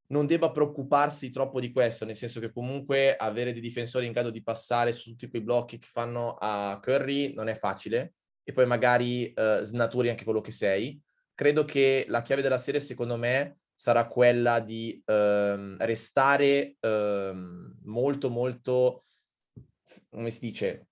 [0.07, 4.29] non debba preoccuparsi troppo di questo, nel senso che comunque avere dei difensori in grado
[4.29, 8.13] di passare su tutti quei blocchi che fanno a Curry non è facile
[8.47, 11.01] e poi magari uh, snaturi anche quello che sei.
[11.33, 18.29] Credo che la chiave della serie, secondo me, sarà quella di ehm, restare ehm, molto,
[18.29, 19.03] molto,
[20.09, 20.87] come si dice,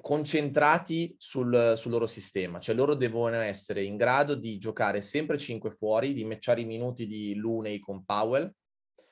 [0.00, 5.70] concentrati sul, sul, loro sistema, cioè loro devono essere in grado di giocare sempre 5
[5.70, 8.52] fuori, di matchare i minuti di Luney con Powell,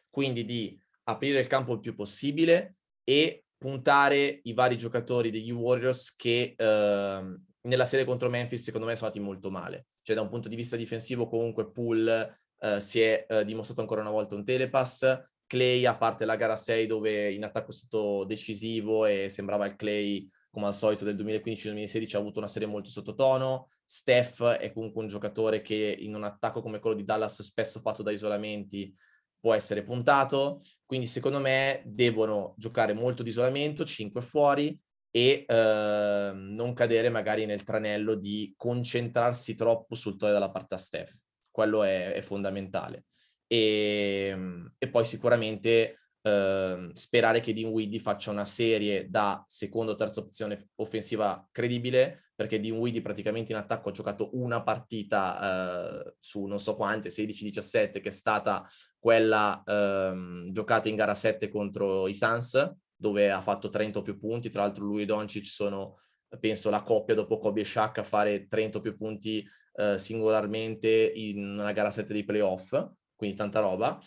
[0.08, 6.14] quindi di aprire il campo il più possibile e puntare i vari giocatori degli Warriors
[6.14, 9.86] che eh, nella serie contro Memphis secondo me sono andati molto male.
[10.02, 14.00] Cioè da un punto di vista difensivo comunque Poole eh, si è eh, dimostrato ancora
[14.00, 18.24] una volta un telepass, Clay a parte la gara 6 dove in attacco è stato
[18.24, 22.88] decisivo e sembrava il Clay come al solito del 2015-2016 ha avuto una serie molto
[22.88, 27.80] sottotono, Steph è comunque un giocatore che in un attacco come quello di Dallas spesso
[27.80, 28.94] fatto da isolamenti
[29.40, 34.80] può essere puntato, quindi secondo me devono giocare molto di isolamento, 5 fuori
[35.16, 40.78] e eh, non cadere magari nel tranello di concentrarsi troppo sul toro della parte a
[40.78, 41.14] Steph,
[41.52, 43.04] quello è, è fondamentale.
[43.46, 49.94] E, ehm, e, poi sicuramente eh, sperare che Dinwiddie faccia una serie da seconda o
[49.94, 56.44] terza opzione offensiva credibile, perché Dinwiddie praticamente in attacco ha giocato una partita eh, su
[56.46, 58.66] non so quante, 16-17, che è stata
[58.98, 64.18] quella eh, giocata in gara 7 contro i Suns, dove ha fatto 30 o più
[64.18, 65.98] punti, tra l'altro lui e Doncic sono
[66.40, 71.12] penso la coppia dopo Kobe e Shaq a fare 30 o più punti eh, singolarmente
[71.14, 72.70] in una gara 7 dei playoff,
[73.14, 73.98] quindi tanta roba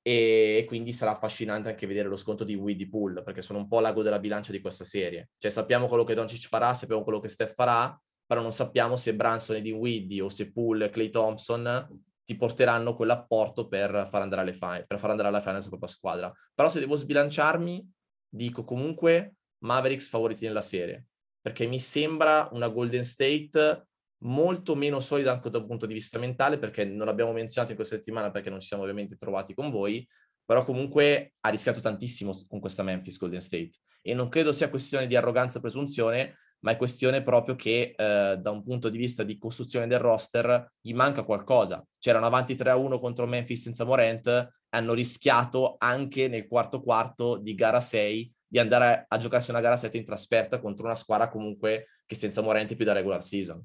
[0.00, 3.80] e quindi sarà affascinante anche vedere lo sconto di Widdy Pool, perché sono un po'
[3.80, 5.30] l'ago della bilancia di questa serie.
[5.36, 9.16] Cioè sappiamo quello che Doncic farà, sappiamo quello che Steph farà, però non sappiamo se
[9.16, 14.22] Branson e di Widdy o se Pool e Clay Thompson ti porteranno quell'apporto per far
[14.22, 16.32] andare alle finals, per far andare alla finals la propria squadra.
[16.54, 17.92] Però se devo sbilanciarmi,
[18.28, 21.06] dico comunque Mavericks favoriti nella serie,
[21.40, 23.86] perché mi sembra una Golden State
[24.24, 27.76] molto meno solida anche da un punto di vista mentale, perché non l'abbiamo menzionato in
[27.76, 30.06] questa settimana perché non ci siamo ovviamente trovati con voi,
[30.44, 33.72] però comunque ha rischiato tantissimo con questa Memphis Golden State.
[34.00, 38.36] E non credo sia questione di arroganza o presunzione, ma è questione proprio che eh,
[38.38, 41.84] da un punto di vista di costruzione del roster gli manca qualcosa.
[41.98, 47.80] C'erano avanti 3-1 contro Memphis senza Morant, hanno rischiato anche nel quarto quarto di gara
[47.80, 52.14] 6 di andare a giocarsi una gara 7 in trasferta contro una squadra comunque che
[52.14, 53.64] senza Morant è più da regular season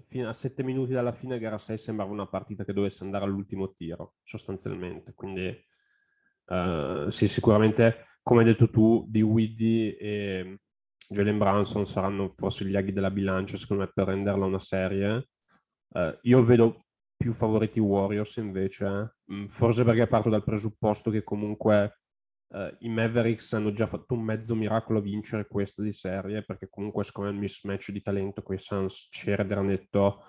[0.00, 3.72] fino a sette minuti dalla fine, gara 6 sembrava una partita che dovesse andare all'ultimo
[3.72, 5.14] tiro, sostanzialmente.
[5.14, 5.56] Quindi,
[6.46, 10.58] uh, sì, sicuramente, come hai detto tu, di Widdy e
[11.12, 15.28] Jalen Branson saranno forse gli aghi della bilancia, secondo me, per renderla una serie.
[15.88, 16.84] Uh, io vedo
[17.16, 22.00] più favoriti Warriors invece, mm, forse perché parto dal presupposto che comunque
[22.52, 26.68] Uh, I Mavericks hanno già fatto un mezzo miracolo a vincere questa di serie, perché
[26.68, 30.24] comunque secondo me il mismatch di talento con i Suns c'era ed era netto.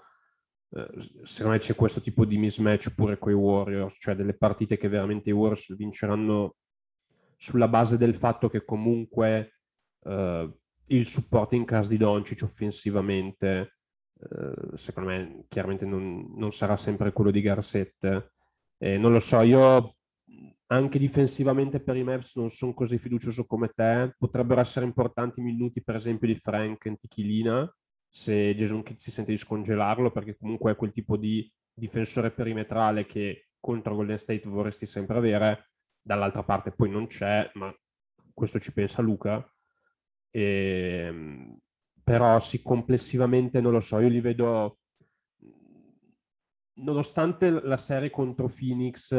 [0.69, 0.85] Uh,
[1.23, 4.87] secondo me c'è questo tipo di mismatch pure con i Warriors, cioè delle partite che
[4.87, 6.57] veramente i Warriors vinceranno
[7.37, 9.55] sulla base del fatto che comunque
[10.01, 10.60] uh,
[10.95, 13.77] il supporto in casa di Doncic offensivamente,
[14.75, 18.33] secondo me chiaramente non, non, sarà sempre quello di Garcette.
[18.77, 19.95] Eh, non lo so, io
[20.67, 24.15] anche difensivamente per i Mavs non sono così fiducioso come te.
[24.17, 27.71] Potrebbero essere importanti minuti, per esempio, di Frank Antichilina,
[28.09, 33.05] se Jason Kidd si sente di scongelarlo, perché comunque è quel tipo di difensore perimetrale
[33.05, 35.65] che contro Golden State vorresti sempre avere.
[36.03, 37.73] Dall'altra parte poi non c'è, ma
[38.33, 39.45] questo ci pensa Luca.
[40.31, 41.57] E, ehm,
[42.03, 44.77] però sì, complessivamente non lo so, io li vedo
[46.73, 49.13] nonostante la serie contro Phoenix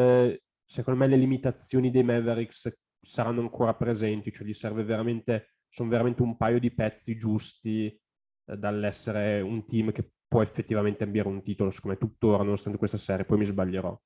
[0.73, 6.23] secondo me le limitazioni dei Mavericks saranno ancora presenti, cioè gli serve veramente, sono veramente
[6.23, 11.71] un paio di pezzi giusti eh, dall'essere un team che può effettivamente ambire un titolo,
[11.71, 14.01] secondo me tuttora, nonostante questa serie, poi mi sbaglierò.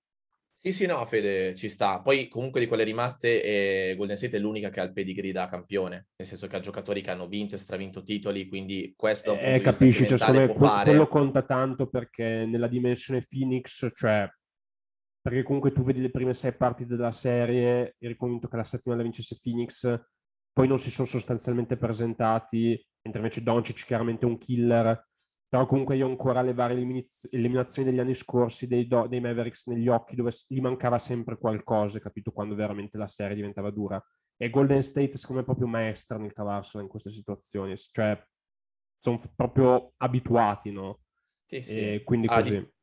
[0.59, 2.01] Sì, sì, no, Fede, ci sta.
[2.01, 5.47] Poi comunque di quelle rimaste eh, Golden State è l'unica che ha il pedigree da
[5.47, 9.61] campione, nel senso che ha giocatori che hanno vinto e stravinto titoli, quindi questo eh,
[9.61, 14.29] capisci, cioè, secondo me que- quello conta tanto perché nella dimensione Phoenix, cioè
[15.27, 18.95] perché comunque tu vedi le prime sei parti della serie, eri convinto che la settima
[18.95, 20.01] la vincesse Phoenix,
[20.53, 25.05] poi non si sono sostanzialmente presentati, mentre invece Doncic chiaramente è un killer,
[25.49, 29.21] però comunque io ho ancora le varie eliminaz- eliminazioni degli anni scorsi dei, do- dei,
[29.21, 34.03] Mavericks negli occhi dove gli mancava sempre qualcosa, capito, quando veramente la serie diventava dura.
[34.37, 38.21] E Golden State secondo me è proprio maestra nel cavarsela in queste situazioni, cioè
[38.99, 41.01] sono proprio abituati, no?
[41.45, 41.79] Sì, sì.
[41.79, 42.59] E quindi ah, così.
[42.59, 42.75] Di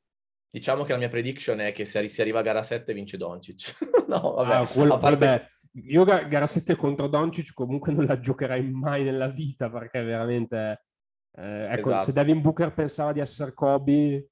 [0.53, 3.75] Diciamo che la mia prediction è che se si arriva a gara 7 vince Doncic.
[4.07, 4.53] no, vabbè.
[4.53, 5.25] Ah, quello, parte...
[5.25, 5.47] vabbè.
[5.87, 10.85] Io gara 7 contro Doncic comunque non la giocherai mai nella vita perché veramente...
[11.35, 12.05] Eh, ecco, esatto.
[12.05, 14.29] se Devin Booker pensava di essere Kobe,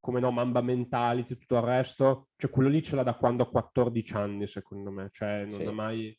[0.00, 3.48] come no, Mamba Mentality, tutto il resto, cioè quello lì ce l'ha da quando ha
[3.48, 5.62] 14 anni, secondo me, cioè non sì.
[5.62, 6.18] è mai...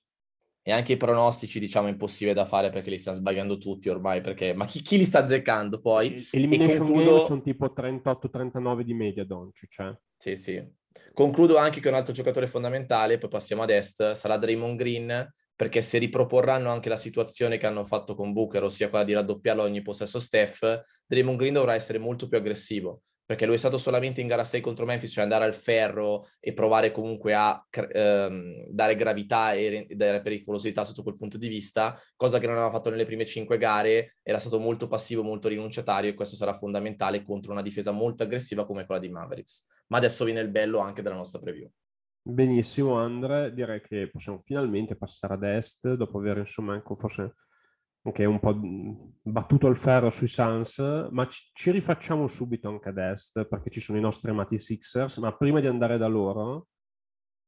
[0.65, 4.53] E anche i pronostici, diciamo, impossibile da fare perché li stanno sbagliando tutti ormai, perché...
[4.53, 6.15] Ma chi, chi li sta azzeccando poi?
[6.31, 7.19] Elimination e concludo...
[7.19, 9.93] sono tipo 38-39 di media, Doncic, cioè.
[10.15, 10.65] Sì, sì.
[11.13, 15.81] Concludo anche che un altro giocatore fondamentale, poi passiamo ad est, sarà Draymond Green, perché
[15.81, 19.81] se riproporranno anche la situazione che hanno fatto con Booker, ossia quella di raddoppiarlo ogni
[19.81, 24.27] possesso Steph, Draymond Green dovrà essere molto più aggressivo perché lui è stato solamente in
[24.27, 29.53] gara 6 contro Memphis, cioè andare al ferro e provare comunque a ehm, dare gravità
[29.53, 33.25] e dare pericolosità sotto quel punto di vista, cosa che non aveva fatto nelle prime
[33.25, 37.91] 5 gare, era stato molto passivo, molto rinunciatario e questo sarà fondamentale contro una difesa
[37.91, 39.65] molto aggressiva come quella di Mavericks.
[39.87, 41.69] Ma adesso viene il bello anche della nostra preview.
[42.25, 47.36] Benissimo Andre, direi che possiamo finalmente passare ad est dopo aver insomma anche forse
[48.13, 48.57] che è un po'
[49.21, 50.79] battuto il ferro sui Suns,
[51.12, 55.17] ma ci, ci, rifacciamo subito anche ad est perché ci sono i nostri amati Sixers,
[55.17, 56.67] ma prima di andare da loro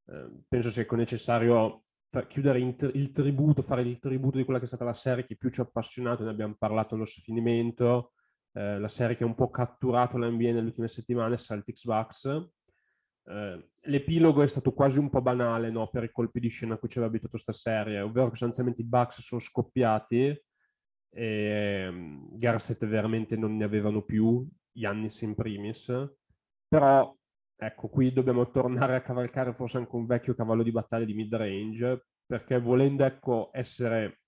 [0.07, 1.83] eh, penso sia necessario
[2.27, 5.49] chiudere il tributo, fare il tributo di quella che è stata la serie che più
[5.49, 8.13] ci ha appassionato, ne abbiamo parlato allo sfinimento,
[8.53, 12.47] eh, la serie che ha un po' catturato l'NBA nelle ultime settimane, Celtics Bucks.
[13.27, 15.87] Eh, l'epilogo è stato quasi un po' banale no?
[15.87, 18.81] per i colpi di scena a cui ci aveva abituato questa serie, ovvero che sostanzialmente
[18.81, 20.39] i Bucks sono scoppiati
[21.09, 25.91] e um, Garset veramente non ne avevano più, Yannis in primis,
[26.67, 27.15] però
[27.55, 32.07] ecco, qui dobbiamo tornare a cavalcare forse anche un vecchio cavallo di battaglia di mid-range,
[32.25, 34.19] perché volendo ecco, essere,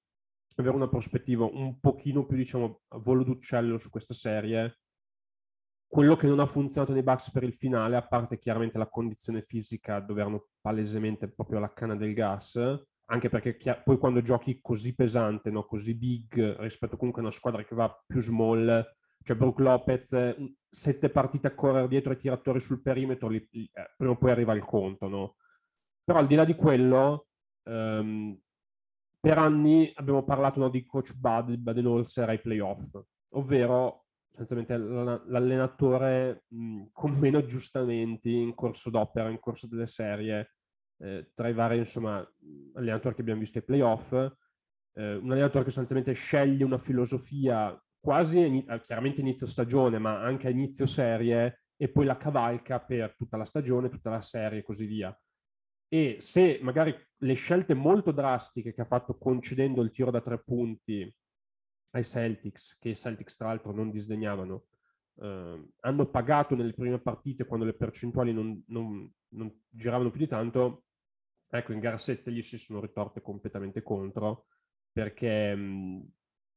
[0.55, 4.79] avere una prospettiva un pochino più, diciamo, volo d'uccello su questa serie,
[5.87, 9.41] quello che non ha funzionato nei Bucks per il finale, a parte chiaramente la condizione
[9.41, 12.59] fisica dove erano palesemente proprio alla canna del gas,
[13.09, 15.65] anche perché chiar- poi quando giochi così pesante, no?
[15.65, 18.85] così big, rispetto comunque a una squadra che va più small,
[19.23, 20.35] cioè Brook Lopez,
[20.69, 24.31] sette partite a correre dietro ai tiratori sul perimetro, li, li, eh, prima o poi
[24.31, 25.35] arriva il conto, no?
[26.03, 27.27] Però al di là di quello,
[27.63, 28.37] um,
[29.19, 32.97] per anni abbiamo parlato no, di coach Bud, Baden-Holzer ai playoff,
[33.33, 34.06] ovvero
[34.37, 34.77] essenzialmente
[35.27, 40.53] l'allenatore mh, con meno aggiustamenti in corso d'opera, in corso delle serie,
[40.99, 42.25] eh, tra i vari insomma,
[42.73, 48.39] allenatori che abbiamo visto ai playoff, eh, un allenatore che sostanzialmente sceglie una filosofia quasi
[48.39, 53.37] in, chiaramente inizio stagione, ma anche a inizio serie e poi la cavalca per tutta
[53.37, 55.17] la stagione, tutta la serie e così via.
[55.89, 60.41] E se magari le scelte molto drastiche che ha fatto concedendo il tiro da tre
[60.43, 61.13] punti
[61.91, 64.65] ai Celtics, che i Celtics tra l'altro non disdegnavano,
[65.19, 70.27] eh, hanno pagato nelle prime partite quando le percentuali non, non, non giravano più di
[70.27, 70.83] tanto,
[71.49, 74.47] ecco, in gara 7 gli si sono ritorte completamente contro,
[74.91, 76.11] perché mh,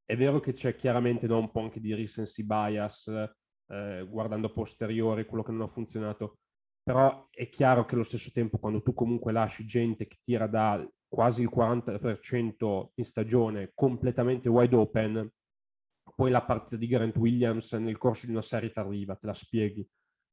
[0.05, 3.09] è vero che c'è chiaramente no, un po' anche di recency bias,
[3.69, 6.39] eh, guardando a posteriori quello che non ha funzionato,
[6.83, 10.85] però è chiaro che allo stesso tempo quando tu comunque lasci gente che tira da
[11.11, 15.31] quasi il 40% in stagione completamente wide open,
[16.15, 19.35] poi la partita di Grant Williams nel corso di una serie ti arriva, te la
[19.35, 19.87] spieghi.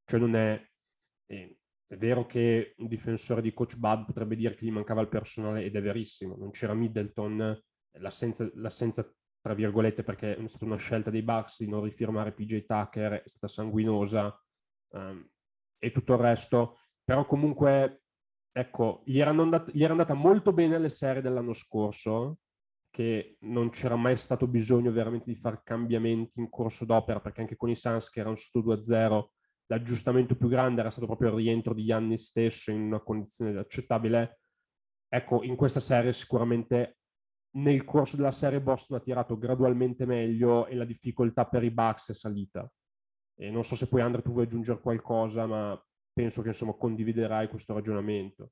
[0.06, 0.64] Cioè non è...
[1.26, 5.08] Eh, è vero che un difensore di coach Bud potrebbe dire che gli mancava il
[5.08, 7.64] personale ed è verissimo, non c'era Middleton,
[8.00, 9.10] l'assenza, l'assenza
[9.40, 13.28] tra virgolette perché è stata una scelta dei Bucks di non rifirmare PJ Tucker, è
[13.28, 14.38] stata sanguinosa
[14.90, 15.26] um,
[15.80, 18.07] e tutto il resto, però comunque
[18.52, 22.40] ecco, gli era, andata, gli era andata molto bene le serie dell'anno scorso,
[22.90, 27.56] che non c'era mai stato bisogno veramente di fare cambiamenti in corso d'opera, perché anche
[27.56, 29.28] con i Suns che erano sotto 2-0,
[29.68, 34.40] l'aggiustamento più grande era stato proprio il rientro di Gianni stesso in una condizione accettabile.
[35.10, 36.98] Ecco, in questa serie sicuramente
[37.58, 42.10] nel corso della serie Boston ha tirato gradualmente meglio e la difficoltà per i Bucks
[42.10, 42.70] è salita.
[43.40, 45.87] E non so se poi Andrea tu vuoi aggiungere qualcosa, ma
[46.18, 48.50] penso che insomma condividerai questo ragionamento.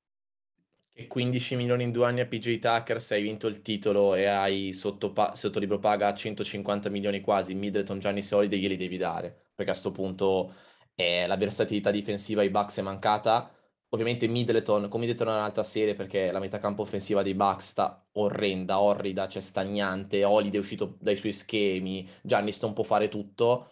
[0.94, 4.26] E 15 milioni in due anni a PJ Tucker se hai vinto il titolo e
[4.28, 9.32] hai sotto, pa- sotto libro paga 150 milioni quasi, Middleton, Gianni Solide glieli devi dare,
[9.56, 10.54] perché a questo punto
[10.94, 13.52] eh, la versatilità difensiva ai Bucks è mancata.
[13.90, 18.08] Ovviamente Middleton, come detto in un'altra serie, perché la metà campo offensiva dei Bucks sta
[18.14, 23.70] orrenda, orrida, cioè stagnante, Holiday è uscito dai suoi schemi, Giannis non può fare tutto,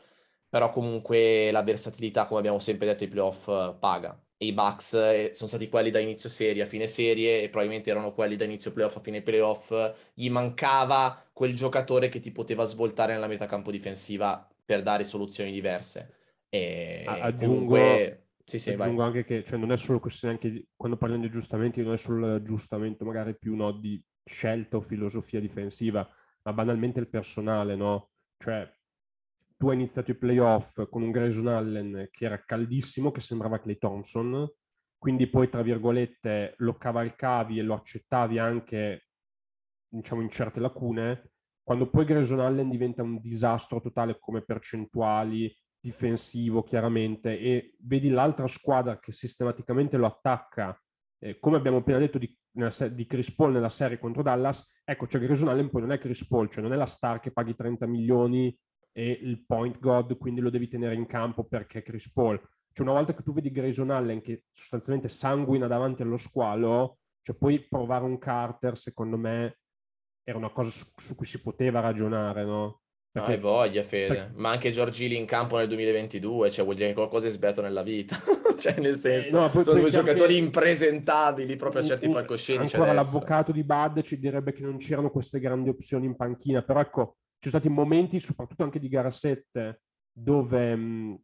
[0.54, 4.24] però comunque la versatilità, come abbiamo sempre detto, ai playoff eh, paga.
[4.38, 7.90] E i Bucks eh, sono stati quelli da inizio serie a fine serie e probabilmente
[7.90, 9.74] erano quelli da inizio playoff a fine playoff.
[10.14, 15.52] Gli mancava quel giocatore che ti poteva svoltare nella metà campo difensiva per dare soluzioni
[15.52, 16.14] diverse.
[16.50, 18.28] E aggiungo, comunque...
[18.46, 21.30] sì, sì, aggiungo anche che cioè, non è solo questione anche di, quando parliamo di
[21.30, 26.08] aggiustamenti, non è solo l'aggiustamento magari più no, di scelta o filosofia difensiva,
[26.44, 28.12] ma banalmente il personale, no?
[28.38, 28.72] Cioè
[29.64, 33.78] tu hai iniziato i playoff con un Grayson Allen che era caldissimo, che sembrava Clay
[33.78, 34.46] Thompson,
[34.98, 39.06] quindi poi, tra virgolette, lo cavalcavi e lo accettavi anche,
[39.88, 41.32] diciamo, in certe lacune,
[41.64, 48.48] quando poi Grayson Allen diventa un disastro totale come percentuali, difensivo chiaramente, e vedi l'altra
[48.48, 50.78] squadra che sistematicamente lo attacca,
[51.20, 55.22] eh, come abbiamo appena detto di, di, Chris Paul nella serie contro Dallas, ecco, cioè
[55.22, 57.88] Grayson Allen poi non è Chris Paul, cioè non è la star che paghi 30
[57.88, 58.54] milioni
[58.94, 62.40] e il point god, quindi lo devi tenere in campo perché è Chris Paul.
[62.72, 67.36] Cioè una volta che tu vedi Grayson Allen che sostanzialmente sanguina davanti allo squalo, cioè
[67.36, 69.60] puoi provare un Carter, secondo me,
[70.24, 72.82] era una cosa su, su cui si poteva ragionare, no?
[73.12, 73.34] Perché...
[73.34, 74.08] Hai voglia, Fede.
[74.08, 74.32] Perché...
[74.36, 77.84] Ma anche Giorgili in campo nel 2022, cioè vuol dire che qualcosa è sbagliato nella
[77.84, 78.18] vita.
[78.58, 80.46] cioè, nel senso, eh, no, poi, sono due giocatori anche...
[80.46, 83.14] impresentabili proprio a certi palcoscenici Ancora adesso.
[83.14, 87.18] l'avvocato di Bud ci direbbe che non c'erano queste grandi opzioni in panchina, però ecco,
[87.44, 89.82] ci sono stati momenti, soprattutto anche di gara 7,
[90.14, 91.22] dove mh,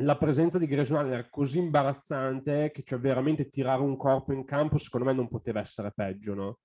[0.00, 4.78] la presenza di Allen era così imbarazzante che cioè veramente tirare un corpo in campo
[4.78, 6.58] secondo me non poteva essere peggio, no?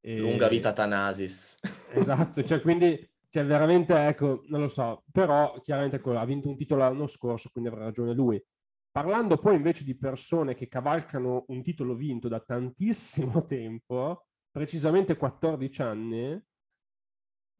[0.00, 0.18] E...
[0.18, 1.56] Lunga vita Tanasis.
[1.92, 6.56] Esatto, cioè quindi cioè veramente, ecco, non lo so, però chiaramente ecco, ha vinto un
[6.56, 8.40] titolo l'anno scorso, quindi avrà ragione lui.
[8.90, 15.82] Parlando poi invece di persone che cavalcano un titolo vinto da tantissimo tempo, precisamente 14
[15.82, 16.40] anni,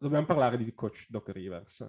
[0.01, 1.87] dobbiamo parlare di coach Doc Rivers.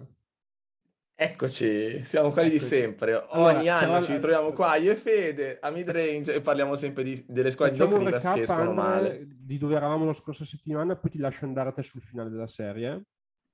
[1.14, 2.64] Eccoci, siamo quelli Eccoci.
[2.64, 3.14] di sempre.
[3.30, 7.24] Ogni allora, anno ci ritroviamo qua, io e Fede, a midrange, e parliamo sempre di,
[7.26, 9.26] delle squadre di Doc Rivers che escono male.
[9.28, 12.46] Di dove eravamo la scorsa settimana, poi ti lascio andare a te sul finale della
[12.46, 13.02] serie.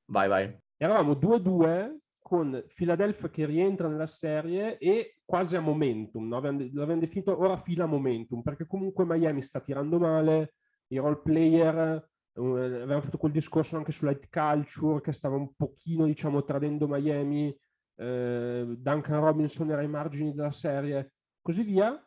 [0.06, 0.58] Vai, vai.
[0.76, 6.40] Eravamo 2-2 con Philadelphia che rientra nella serie e quasi a momentum, no?
[6.40, 10.54] l'abbiamo definito ora fila momentum, perché comunque Miami sta tirando male,
[10.88, 16.44] i role player, avevamo fatto quel discorso anche sull'high culture che stava un pochino, diciamo,
[16.44, 22.02] tradendo Miami, uh, Duncan Robinson era ai margini della serie, così via.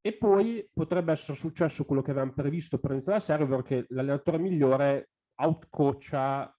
[0.00, 3.84] E poi potrebbe essere successo quello che avevamo previsto per iniziare la serie, ovvero che
[3.88, 6.56] l'allenatore migliore outcoacha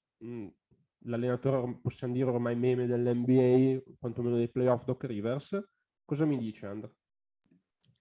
[1.05, 5.61] l'allenatore, possiamo dire ormai meme dell'NBA, quantomeno dei playoff Doc Rivers.
[6.03, 6.93] Cosa mi dice Andrea?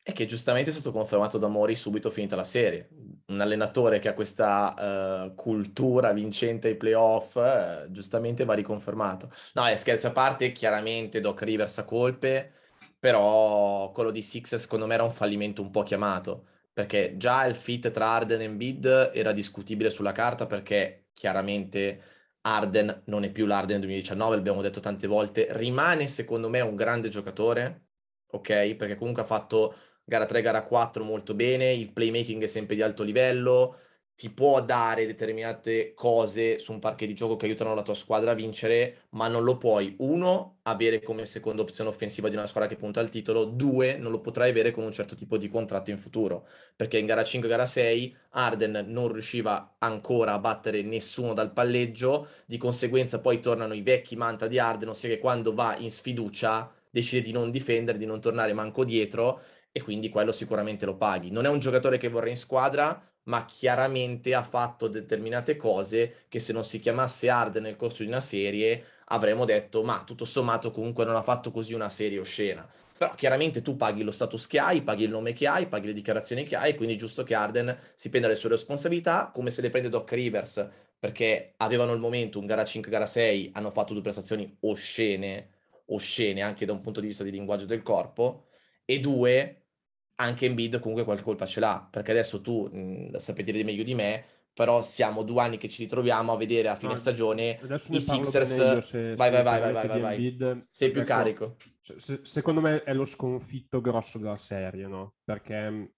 [0.08, 2.88] È che giustamente è stato confermato da Mori subito finita la serie.
[3.26, 9.30] Un allenatore che ha questa uh, cultura vincente ai playoff, uh, giustamente va riconfermato.
[9.52, 12.52] No, è scherzo a parte, chiaramente Doc Rivers ha colpe,
[12.98, 17.54] però quello di Six secondo me era un fallimento un po' chiamato, perché già il
[17.54, 22.00] fit tra Arden e Bid era discutibile sulla carta perché chiaramente
[22.40, 27.08] Arden non è più l'Arden 2019, l'abbiamo detto tante volte, rimane secondo me un grande
[27.10, 27.88] giocatore,
[28.30, 28.74] ok?
[28.74, 29.74] Perché comunque ha fatto
[30.08, 33.76] gara 3, gara 4 molto bene, il playmaking è sempre di alto livello,
[34.16, 38.30] ti può dare determinate cose su un parche di gioco che aiutano la tua squadra
[38.30, 42.70] a vincere, ma non lo puoi, uno, avere come seconda opzione offensiva di una squadra
[42.70, 45.90] che punta al titolo, due, non lo potrai avere con un certo tipo di contratto
[45.90, 50.80] in futuro, perché in gara 5 e gara 6 Arden non riusciva ancora a battere
[50.82, 55.52] nessuno dal palleggio, di conseguenza poi tornano i vecchi manta di Arden, ossia che quando
[55.52, 59.40] va in sfiducia decide di non difendere, di non tornare manco dietro,
[59.72, 61.30] e quindi quello sicuramente lo paghi.
[61.30, 66.38] Non è un giocatore che vorrei in squadra, ma chiaramente ha fatto determinate cose che
[66.38, 70.70] se non si chiamasse Hard nel corso di una serie avremmo detto ma tutto sommato
[70.70, 72.66] comunque non ha fatto così una serie oscena.
[72.98, 75.92] Però chiaramente tu paghi lo status che hai, paghi il nome che hai, paghi le
[75.92, 79.62] dichiarazioni che hai, quindi è giusto che Arden si prenda le sue responsabilità, come se
[79.62, 83.92] le prende Doc Rivers, perché avevano il momento, un gara 5, gara 6, hanno fatto
[83.92, 85.50] due prestazioni oscene,
[85.86, 88.47] oscene anche da un punto di vista di linguaggio del corpo,
[88.90, 89.66] e due,
[90.14, 93.82] anche in bid comunque qualche colpa ce l'ha, perché adesso tu mh, sapete dire meglio
[93.82, 94.24] di me,
[94.54, 97.60] però siamo due anni che ci ritroviamo a vedere a fine stagione
[97.90, 99.14] i Sixers.
[99.14, 100.60] Vai, vai, vai, vai, vai, vai, vai.
[100.70, 101.56] Sei più ecco, carico.
[101.80, 105.16] Se, secondo me è lo sconfitto grosso della serie, no?
[105.22, 105.92] Perché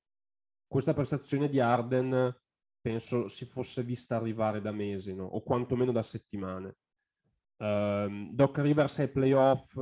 [0.66, 2.36] questa prestazione di Arden
[2.80, 5.24] penso si fosse vista arrivare da mesi, no?
[5.24, 6.76] O quantomeno da settimane.
[7.56, 9.76] Uh, Doc Rivers ai playoff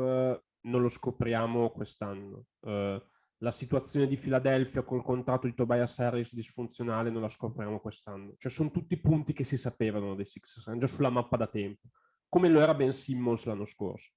[0.63, 2.45] non lo scopriamo quest'anno.
[2.61, 3.01] Uh,
[3.39, 8.35] la situazione di Philadelphia col contratto di Tobias Harris disfunzionale non la scopriamo quest'anno.
[8.37, 11.89] Cioè sono tutti punti che si sapevano dei Sixers, già sulla mappa da tempo,
[12.29, 14.13] come lo era Ben Simmons l'anno scorso.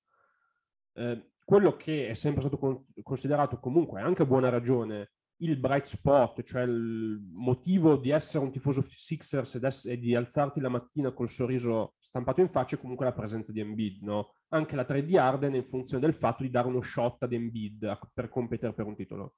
[0.94, 5.12] Eh, quello che è sempre stato con- considerato comunque, anche a buona ragione,
[5.42, 10.70] il bright spot, cioè il motivo di essere un tifoso Sixers e di alzarti la
[10.70, 14.36] mattina col sorriso stampato in faccia è comunque la presenza di Embiid, no?
[14.50, 18.00] Anche la 3 di Arden in funzione del fatto di dare uno shot ad Embiid
[18.14, 19.36] per competere per un titolo.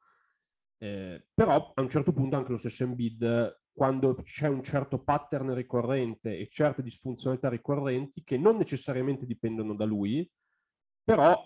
[0.77, 5.53] Eh, però a un certo punto anche lo stesso Embiid, quando c'è un certo pattern
[5.53, 10.29] ricorrente e certe disfunzionalità ricorrenti che non necessariamente dipendono da lui,
[11.01, 11.41] però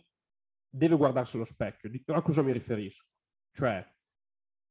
[0.68, 1.92] deve guardarsi allo specchio.
[2.08, 3.06] A cosa mi riferisco?
[3.52, 3.86] Cioè,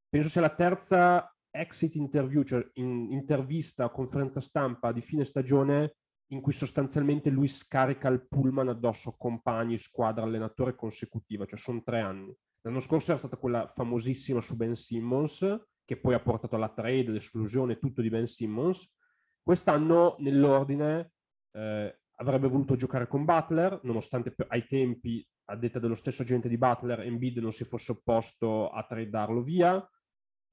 [0.09, 5.95] penso sia la terza exit interview, cioè in intervista, conferenza stampa di fine stagione
[6.31, 12.01] in cui sostanzialmente lui scarica il pullman addosso compagni, squadra, allenatore consecutiva, cioè sono tre
[12.01, 12.35] anni.
[12.61, 17.11] L'anno scorso era stata quella famosissima su Ben Simmons, che poi ha portato alla trade,
[17.11, 18.93] l'esclusione, tutto di Ben Simmons.
[19.41, 21.13] Quest'anno, nell'ordine,
[21.53, 26.57] eh, avrebbe voluto giocare con Butler, nonostante ai tempi, a detta dello stesso agente di
[26.57, 29.81] Butler, Embiid non si fosse opposto a tradarlo via.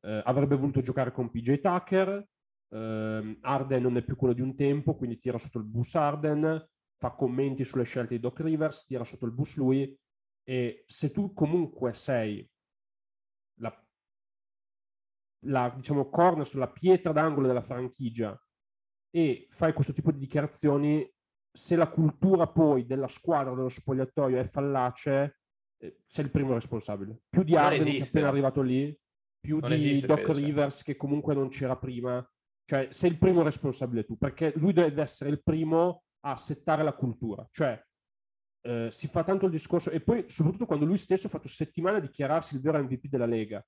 [0.05, 2.27] Eh, avrebbe voluto giocare con PJ Tucker,
[2.75, 6.69] Uh, Arden non è più quello di un tempo, quindi tira sotto il bus Arden,
[6.97, 9.97] fa commenti sulle scelte di Doc Rivers, tira sotto il bus lui.
[10.43, 12.47] E se tu comunque sei
[13.61, 13.87] la,
[15.47, 18.37] la diciamo, corna sulla pietra d'angolo della franchigia
[19.09, 21.09] e fai questo tipo di dichiarazioni,
[21.53, 25.39] se la cultura poi della squadra, dello spogliatoio è fallace,
[25.81, 27.21] eh, sei il primo responsabile.
[27.29, 28.99] Più di Arden che è appena arrivato lì,
[29.45, 30.85] più non di Doc credo, Rivers cioè.
[30.85, 32.27] che comunque non c'era prima
[32.67, 36.95] cioè, sei il primo responsabile tu, perché lui deve essere il primo a settare la
[36.95, 37.47] cultura.
[37.51, 37.83] Cioè,
[38.63, 41.99] eh, si fa tanto il discorso, e poi soprattutto quando lui stesso ha fatto settimane
[41.99, 43.65] a dichiararsi il vero MVP della Lega.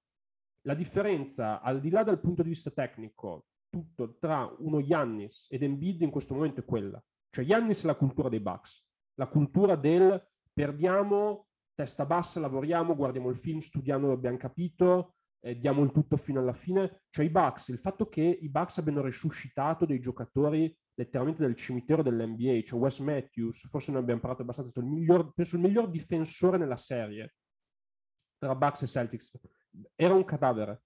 [0.63, 5.63] La differenza, al di là dal punto di vista tecnico, tutto tra uno Yannis ed
[5.63, 7.03] Embiid in questo momento è quella.
[7.31, 8.83] Cioè, Yannis è la cultura dei Bucks,
[9.17, 15.83] la cultura del perdiamo, testa bassa, lavoriamo, guardiamo il film, studiamo, abbiamo capito, eh, diamo
[15.83, 17.03] il tutto fino alla fine.
[17.09, 22.03] Cioè i Bucks, il fatto che i Bucks abbiano risuscitato dei giocatori letteralmente del cimitero
[22.03, 26.57] dell'NBA, cioè Wes Matthews, forse ne abbiamo parlato abbastanza, il miglior, penso il miglior difensore
[26.57, 27.35] nella serie
[28.39, 29.31] tra Bucks e Celtics,
[29.95, 30.83] era un cadavere.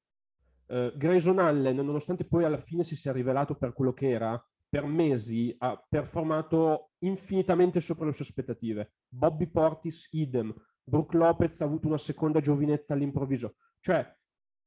[0.66, 4.84] Uh, Grayson Allen, nonostante poi alla fine si sia rivelato per quello che era, per
[4.84, 8.92] mesi ha performato infinitamente sopra le sue aspettative.
[9.08, 10.54] Bobby Portis, idem.
[10.82, 13.56] Brook Lopez ha avuto una seconda giovinezza all'improvviso.
[13.80, 14.16] Cioè,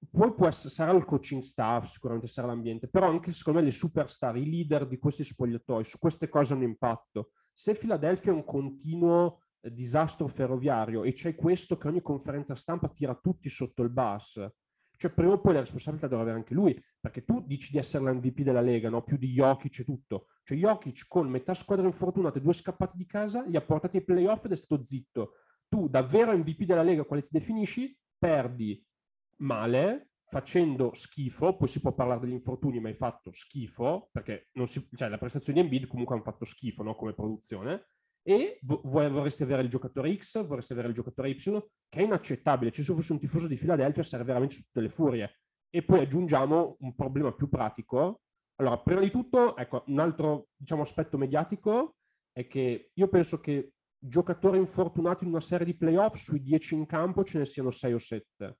[0.09, 3.71] poi può essere, sarà il coaching staff, sicuramente sarà l'ambiente, però anche secondo me le
[3.71, 7.31] superstar, i leader di questi spogliatoi, su queste cose hanno impatto.
[7.53, 12.89] Se Philadelphia è un continuo eh, disastro ferroviario e c'è questo che ogni conferenza stampa
[12.89, 14.43] tira tutti sotto il bus,
[14.97, 18.03] cioè prima o poi la responsabilità deve avere anche lui, perché tu dici di essere
[18.03, 19.03] l'MVP della Lega, no?
[19.03, 20.27] più di Jokic e tutto.
[20.43, 24.03] Cioè Jokic con metà squadra infortunata e due scappati di casa li ha portati ai
[24.03, 25.33] playoff ed è stato zitto.
[25.67, 27.97] Tu davvero MVP della Lega, quale ti definisci?
[28.17, 28.81] Perdi
[29.43, 34.87] male, facendo schifo, poi si può parlare degli infortuni, ma hai fatto schifo, perché si,
[34.95, 36.95] cioè, la prestazione di Embiid comunque hanno fatto schifo no?
[36.95, 37.85] come produzione,
[38.23, 42.71] e vo- vorresti avere il giocatore X, vorresti avere il giocatore Y, che è inaccettabile.
[42.71, 45.39] Cioè, se fosse un tifoso di Philadelphia sarebbe veramente su tutte le furie.
[45.69, 48.21] E poi aggiungiamo un problema più pratico.
[48.55, 51.95] Allora, prima di tutto, ecco, un altro diciamo, aspetto mediatico
[52.31, 56.85] è che io penso che giocatori infortunati in una serie di playoff sui 10 in
[56.85, 58.57] campo ce ne siano 6 o 7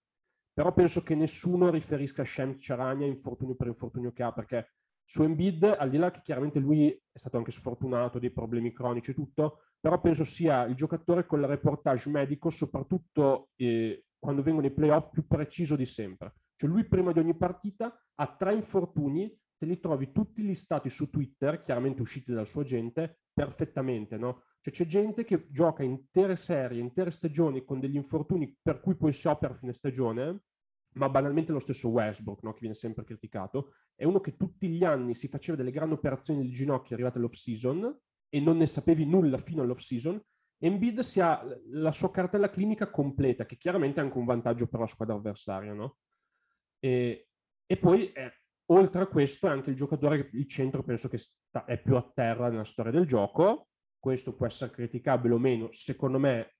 [0.53, 4.73] però penso che nessuno riferisca a Shem Charania infortunio per infortunio che ha, perché
[5.03, 9.11] su Embiid, al di là che chiaramente lui è stato anche sfortunato, dei problemi cronici
[9.11, 14.67] e tutto, però penso sia il giocatore con il reportage medico, soprattutto eh, quando vengono
[14.67, 16.35] i playoff, più preciso di sempre.
[16.55, 21.09] Cioè lui prima di ogni partita ha tre infortuni, te li trovi tutti listati su
[21.09, 24.43] Twitter, chiaramente usciti dal suo agente, perfettamente, no?
[24.63, 29.11] Cioè c'è gente che gioca intere serie, intere stagioni con degli infortuni per cui poi
[29.11, 30.43] si opera a fine stagione,
[30.93, 32.53] ma banalmente lo stesso Westbrook, no?
[32.53, 36.43] che viene sempre criticato, è uno che tutti gli anni si faceva delle grandi operazioni
[36.43, 37.99] del ginocchio arrivate all'off-season
[38.29, 40.21] e non ne sapevi nulla fino all'off-season.
[40.59, 44.79] Embiid si ha la sua cartella clinica completa, che chiaramente è anche un vantaggio per
[44.79, 45.97] la squadra avversaria, no?
[46.79, 47.27] E,
[47.65, 48.31] e poi, eh,
[48.67, 52.11] oltre a questo, è anche il giocatore, il centro penso che sta, è più a
[52.13, 53.67] terra nella storia del gioco,
[54.03, 56.55] questo può essere criticabile o meno, secondo me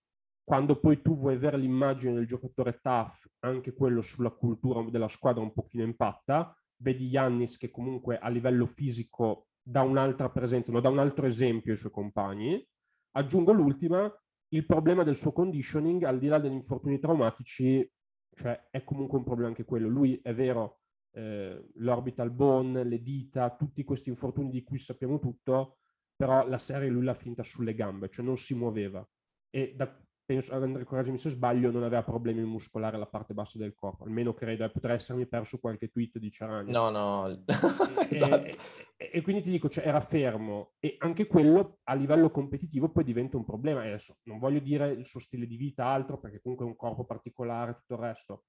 [0.46, 5.44] quando poi tu vuoi avere l'immagine del giocatore tough, anche quello sulla cultura della squadra
[5.44, 10.88] un pochino impatta, vedi Yannis che comunque a livello fisico dà un'altra presenza, no, dà
[10.88, 12.66] un altro esempio ai suoi compagni.
[13.12, 14.10] Aggiungo l'ultima,
[14.54, 17.86] il problema del suo conditioning, al di là degli infortuni traumatici,
[18.34, 19.90] cioè è comunque un problema anche quello.
[19.90, 20.80] Lui è vero,
[21.12, 25.80] eh, l'orbital bone, le dita, tutti questi infortuni di cui sappiamo tutto,
[26.24, 29.06] però la serie lui l'ha finta sulle gambe, cioè non si muoveva.
[29.50, 29.94] E da,
[30.24, 34.34] penso, Andrea, correggimi se sbaglio, non aveva problemi muscolari alla parte bassa del corpo, almeno
[34.34, 36.72] credo, potrei essermi perso qualche tweet di Ciarani.
[36.72, 37.44] No, no,
[38.10, 38.46] esatto.
[38.46, 38.58] E,
[38.96, 43.04] e, e, quindi ti dico, cioè, era fermo e anche quello a livello competitivo poi
[43.04, 43.84] diventa un problema.
[43.84, 46.78] E adesso non voglio dire il suo stile di vita altro, perché comunque è un
[46.78, 48.46] corpo particolare e tutto il resto,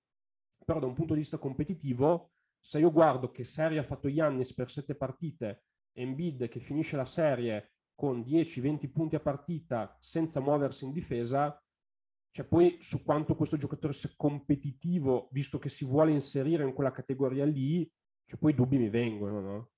[0.64, 4.54] però da un punto di vista competitivo, se io guardo che serie ha fatto Yannis
[4.54, 5.64] per sette partite
[5.94, 11.56] Embiid che finisce la serie con 10-20 punti a partita senza muoversi in difesa,
[12.30, 16.90] cioè poi su quanto questo giocatore sia competitivo, visto che si vuole inserire in quella
[16.90, 17.88] categoria lì,
[18.26, 19.68] cioè poi i dubbi mi vengono, no?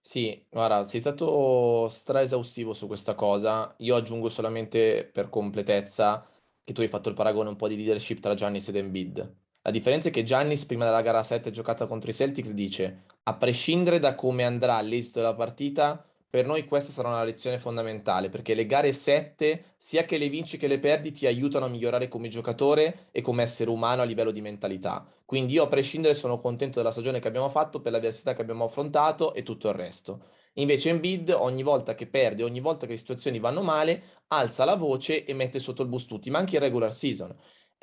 [0.00, 3.74] Sì, guarda, sei stato stra esaustivo su questa cosa.
[3.78, 6.28] Io aggiungo solamente per completezza
[6.62, 9.36] che tu hai fatto il paragone un po' di leadership tra Giannis ed Embiid.
[9.62, 13.34] La differenza è che Giannis prima della gara 7 giocata contro i Celtics dice a
[13.34, 16.04] prescindere da come andrà l'esito della partita,
[16.34, 20.56] per noi questa sarà una lezione fondamentale perché le gare 7, sia che le vinci
[20.56, 24.32] che le perdi, ti aiutano a migliorare come giocatore e come essere umano a livello
[24.32, 25.06] di mentalità.
[25.24, 28.64] Quindi io a prescindere sono contento della stagione che abbiamo fatto, per l'avversità che abbiamo
[28.64, 30.24] affrontato e tutto il resto.
[30.54, 34.76] Invece Embiid ogni volta che perde, ogni volta che le situazioni vanno male, alza la
[34.76, 37.34] voce e mette sotto il bus tutti, ma anche in regular season.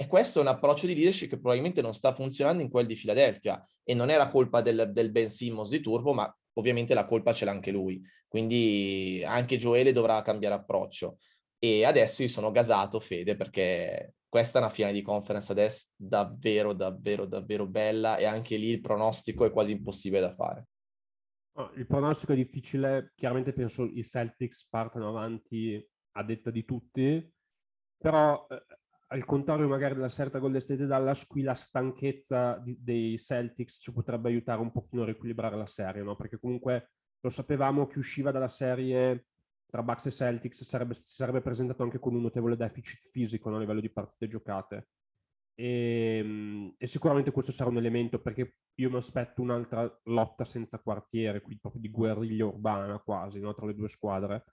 [0.02, 2.96] E questo è un approccio di leadership che probabilmente non sta funzionando in quel di
[2.96, 7.06] Philadelphia e non è la colpa del, del Ben Simmons di Turbo, ma ovviamente la
[7.06, 8.02] colpa ce l'ha anche lui.
[8.28, 11.20] Quindi anche Joele dovrà cambiare approccio.
[11.60, 16.74] E adesso io sono gasato, Fede, perché questa è una finale di conference adesso davvero,
[16.74, 20.66] davvero, davvero bella e anche lì il pronostico è quasi impossibile da fare.
[21.76, 25.80] Il pronostico è difficile, chiaramente penso i Celtics partano avanti
[26.14, 27.32] a detta di tutti,
[27.98, 28.80] però eh,
[29.12, 33.92] al contrario magari della certa Golden State Dallas, qui la stanchezza di, dei Celtics ci
[33.92, 36.16] potrebbe aiutare un pochino a riequilibrare la serie, no?
[36.16, 39.28] Perché comunque lo sapevamo che usciva dalla serie
[39.70, 43.58] tra Bucks e Celtics sarebbe, si sarebbe presentato anche con un notevole deficit fisico no?
[43.58, 44.88] a livello di partite giocate.
[45.56, 50.80] E, ehm, e, sicuramente questo sarà un elemento perché io mi aspetto un'altra lotta senza
[50.80, 53.54] quartiere, quindi proprio di guerriglia urbana quasi no?
[53.54, 54.46] tra le due squadre.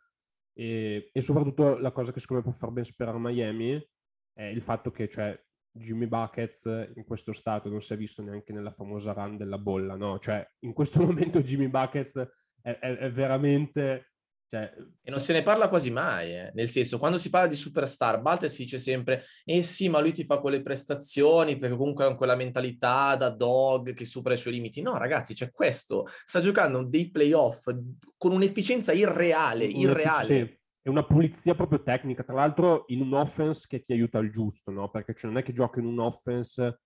[0.53, 3.81] E, e, soprattutto la cosa che secondo me può far ben sperare Miami
[4.39, 5.37] è il fatto che cioè,
[5.73, 6.65] Jimmy Buckets
[6.95, 10.21] in questo stato non si è visto neanche nella famosa run della bolla, no?
[10.21, 12.17] Cioè, in questo momento Jimmy Buckets
[12.63, 14.13] è, è, è veramente...
[14.49, 14.73] Cioè...
[15.03, 16.53] E non se ne parla quasi mai, eh.
[16.55, 20.13] nel senso, quando si parla di superstar, Buckets si dice sempre, eh sì, ma lui
[20.13, 24.55] ti fa quelle prestazioni perché comunque ha quella mentalità da dog che supera i suoi
[24.55, 24.83] limiti.
[24.83, 27.69] No, ragazzi, c'è questo, sta giocando dei playoff
[28.17, 30.25] con un'efficienza irreale, irreale.
[30.25, 30.58] Sì
[30.89, 34.71] è una pulizia proprio tecnica, tra l'altro in un offense che ti aiuta al giusto,
[34.71, 34.89] no?
[34.89, 36.81] Perché cioè, non è che giochi in un offense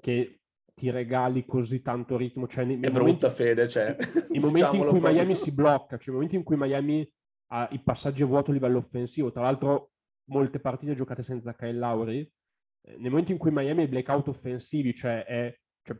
[0.00, 0.40] che
[0.74, 2.48] ti regali così tanto ritmo.
[2.48, 3.96] Cioè, nei, è momenti, brutta fede, cioè.
[4.30, 5.12] I momenti in cui proprio.
[5.12, 7.08] Miami si blocca, cioè i momenti in cui Miami
[7.52, 9.92] ha i passaggi a vuoto a livello offensivo, tra l'altro
[10.28, 12.28] molte partite giocate senza Kyle Lowry,
[12.82, 15.96] eh, nei momenti in cui Miami ha i blackout offensivi, cioè è cioè,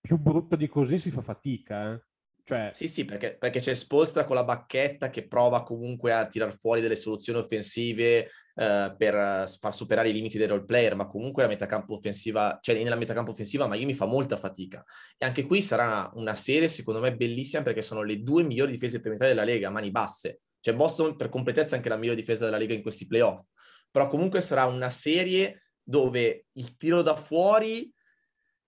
[0.00, 2.02] più brutto di così si fa fatica, eh.
[2.50, 2.70] Cioè...
[2.72, 6.80] Sì, sì, perché, perché, c'è Spolstra con la bacchetta che prova comunque a tirar fuori
[6.80, 11.48] delle soluzioni offensive eh, per far superare i limiti dei role player, ma comunque la
[11.48, 14.84] metacampo offensiva, cioè nella metacampo offensiva Miami fa molta fatica.
[15.16, 18.98] E anche qui sarà una serie, secondo me, bellissima perché sono le due migliori difese
[18.98, 20.40] perimetrali della Lega, mani basse.
[20.58, 23.44] Cioè Boston per completezza è anche la migliore difesa della Lega in questi playoff.
[23.92, 27.88] Però comunque sarà una serie dove il tiro da fuori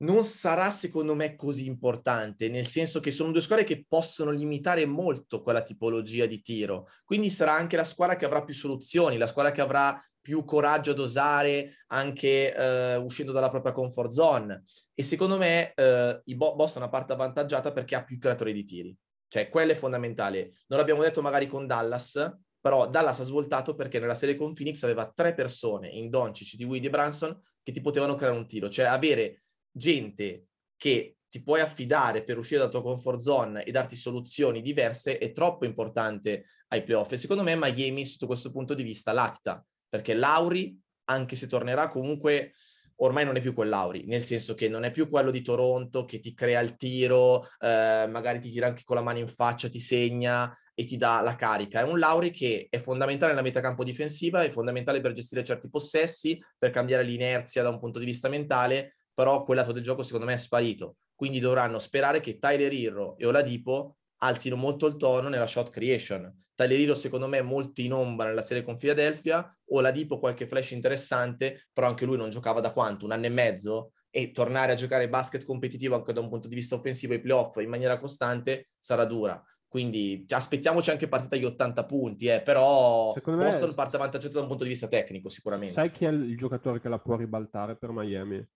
[0.03, 4.84] non sarà secondo me così importante, nel senso che sono due squadre che possono limitare
[4.86, 9.26] molto quella tipologia di tiro, quindi sarà anche la squadra che avrà più soluzioni, la
[9.26, 14.62] squadra che avrà più coraggio ad osare anche eh, uscendo dalla propria comfort zone.
[14.94, 18.64] E secondo me eh, i Boston ha una parte avvantaggiata perché ha più creatori di
[18.64, 18.96] tiri,
[19.28, 20.53] cioè quello è fondamentale.
[20.68, 24.82] Non l'abbiamo detto magari con Dallas, però Dallas ha svoltato perché nella serie con Phoenix
[24.84, 28.68] aveva tre persone in Doncic, di Weedy e Branson che ti potevano creare un tiro,
[28.68, 29.42] cioè avere
[29.73, 30.47] gente
[30.77, 35.33] che ti puoi affidare per uscire dalla tua comfort zone e darti soluzioni diverse è
[35.33, 37.12] troppo importante ai playoff.
[37.12, 41.89] E secondo me Miami, sotto questo punto di vista, latita, perché Lauri, anche se tornerà,
[41.89, 42.53] comunque
[42.97, 46.05] ormai non è più quel Lauri, nel senso che non è più quello di Toronto
[46.05, 49.68] che ti crea il tiro, eh, magari ti tira anche con la mano in faccia,
[49.68, 51.81] ti segna e ti dà la carica.
[51.81, 56.39] È un Lauri che è fondamentale nella metacampo difensiva, è fondamentale per gestire certi possessi,
[56.59, 60.27] per cambiare l'inerzia da un punto di vista mentale, però quel lato del gioco secondo
[60.27, 60.97] me è sparito.
[61.15, 66.33] Quindi dovranno sperare che Tyler Irro e Oladipo alzino molto il tono nella shot creation.
[66.55, 70.73] Tyler Hero secondo me è molto in ombra nella serie con Philadelphia, Oladipo qualche flash
[70.73, 73.05] interessante, però anche lui non giocava da quanto?
[73.05, 73.93] Un anno e mezzo?
[74.11, 77.57] E tornare a giocare basket competitivo anche da un punto di vista offensivo ai playoff
[77.57, 79.43] in maniera costante sarà dura.
[79.67, 83.75] Quindi aspettiamoci anche partita di 80 punti, eh, però Secondo Boston me...
[83.75, 85.73] parte avvantaggiato da un punto di vista tecnico sicuramente.
[85.73, 88.47] Sai chi è il giocatore che la può ribaltare per Miami?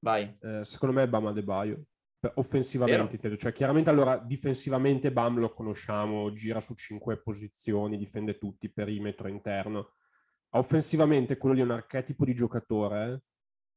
[0.00, 0.36] Vai.
[0.40, 1.84] Eh, secondo me è Bam Adebayo.
[2.34, 3.38] Offensivamente, intendo.
[3.38, 9.94] cioè chiaramente allora difensivamente Bam lo conosciamo, gira su cinque posizioni, difende tutti, perimetro interno.
[10.50, 13.22] Offensivamente quello lì è un archetipo di giocatore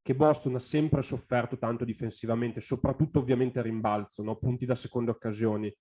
[0.02, 4.36] che Boston ha sempre sofferto tanto difensivamente, soprattutto ovviamente a rimbalzo, no?
[4.36, 5.74] punti da seconde occasioni.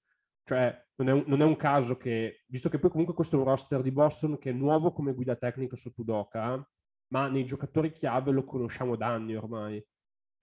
[0.45, 3.38] Cioè, non è, un, non è, un, caso che, visto che poi comunque questo è
[3.40, 6.64] un roster di Boston che è nuovo come guida tecnica sotto Doca,
[7.09, 9.84] ma nei giocatori chiave lo conosciamo da anni ormai.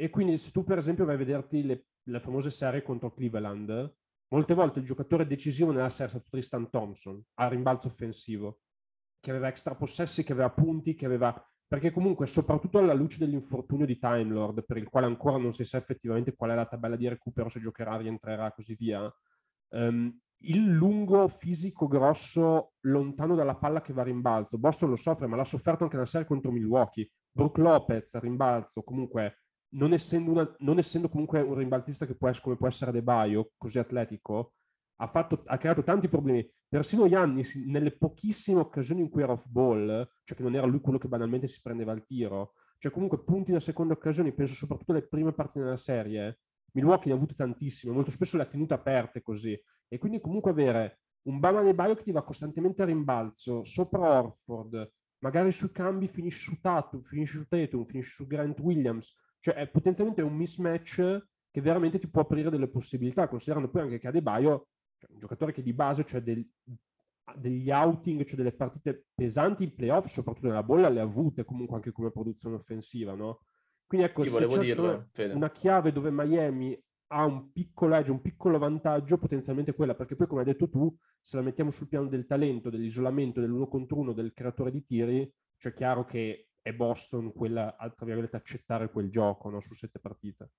[0.01, 3.95] E quindi se tu per esempio vai a vederti le, le famose serie contro Cleveland,
[4.29, 8.61] molte volte il giocatore decisivo nella serie è stato Tristan Thompson, a rimbalzo offensivo,
[9.19, 11.35] che aveva extra possessi, che aveva punti, che aveva...
[11.67, 15.65] Perché comunque, soprattutto alla luce dell'infortunio di Time Lord, per il quale ancora non si
[15.65, 19.13] sa effettivamente qual è la tabella di recupero, se giocherà, rientrerà, così via,
[19.73, 24.57] um, il lungo fisico grosso lontano dalla palla che va a rimbalzo.
[24.57, 27.11] Boston lo soffre, ma l'ha sofferto anche nella serie contro Milwaukee.
[27.29, 29.39] Brook Lopez a rimbalzo, comunque
[29.71, 33.51] non essendo, una, non essendo, comunque un rimbalzista che può come può essere De Baio,
[33.57, 34.53] così atletico,
[34.97, 36.47] ha, fatto, ha, creato tanti problemi.
[36.67, 40.81] Persino Giannis, nelle pochissime occasioni in cui era off ball, cioè che non era lui
[40.81, 44.91] quello che banalmente si prendeva il tiro, cioè comunque punti da seconde occasioni, penso soprattutto
[44.91, 46.39] alle prime parti della serie,
[46.73, 49.59] Milwaukee ne ha avute tantissime, molto spesso le ha tenute aperte così.
[49.87, 54.19] E quindi comunque avere un Bama De Baio che ti va costantemente a rimbalzo, sopra
[54.19, 59.55] Orford, magari sui cambi finisci su Tatum, finisci su Tatum, finisci su Grant Williams, cioè
[59.55, 64.07] è potenzialmente un mismatch che veramente ti può aprire delle possibilità, considerando poi anche che
[64.07, 64.67] Adebayo
[64.99, 66.45] cioè un giocatore che di base cioè del,
[67.35, 71.77] degli outing, cioè delle partite pesanti in playoff, soprattutto nella bolla, le ha avute comunque
[71.77, 73.41] anche come produzione offensiva, no?
[73.87, 76.79] Quindi ecco, sì, se dirlo, una chiave dove Miami
[77.11, 80.95] ha un piccolo edge, un piccolo vantaggio, potenzialmente quella, perché poi come hai detto tu,
[81.19, 85.33] se la mettiamo sul piano del talento, dell'isolamento, dell'uno contro uno, del creatore di tiri,
[85.57, 89.61] cioè è chiaro che è Boston quella, tra virgolette, accettare quel gioco no?
[89.61, 90.51] su sette partite.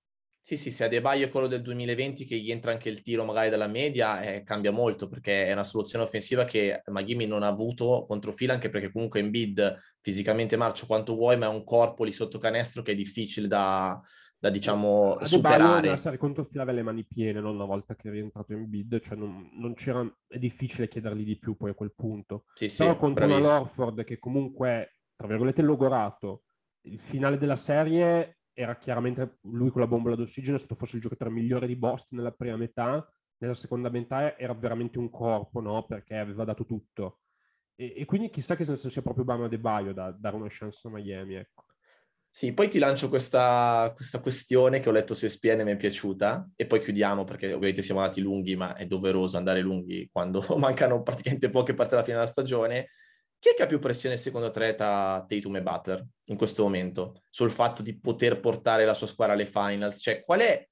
[0.43, 3.51] Sì, sì, se Adebayo è quello del 2020 che gli entra anche il tiro magari
[3.51, 8.05] dalla media, eh, cambia molto perché è una soluzione offensiva che Maghimi non ha avuto
[8.07, 12.03] contro fila, anche perché comunque in bid fisicamente marcio quanto vuoi, ma è un corpo
[12.03, 14.01] lì sotto canestro che è difficile da,
[14.41, 15.97] da diciamo, Adebayo superare.
[15.97, 18.99] Serie contro fila aveva le mani piene, non una volta che è rientrato in bid,
[18.99, 22.45] cioè non, non c'era, è difficile chiedergli di più poi a quel punto.
[22.55, 23.47] Sì, sì, Però contro bravissimo.
[23.47, 26.45] una Lorford che comunque, tra virgolette, logorato,
[26.85, 31.01] il finale della serie era chiaramente lui con la bombola d'ossigeno, è stato forse il
[31.03, 33.07] giocatore migliore di Boston nella prima metà,
[33.37, 35.85] nella seconda metà era veramente un corpo, no?
[35.85, 37.19] Perché aveva dato tutto.
[37.75, 40.87] E, e quindi chissà che senso sia proprio Bama De Baio da dare una chance
[40.87, 41.65] a Miami, ecco.
[42.27, 45.75] Sì, poi ti lancio questa, questa, questione che ho letto su ESPN e mi è
[45.75, 50.41] piaciuta e poi chiudiamo perché ovviamente siamo andati lunghi, ma è doveroso andare lunghi quando
[50.57, 52.87] mancano praticamente poche parti alla fine della stagione.
[53.41, 57.23] Chi è che ha più pressione secondo te tra Tatum e Butler in questo momento
[57.27, 59.97] sul fatto di poter portare la sua squadra alle finals?
[59.99, 60.63] Cioè, qual è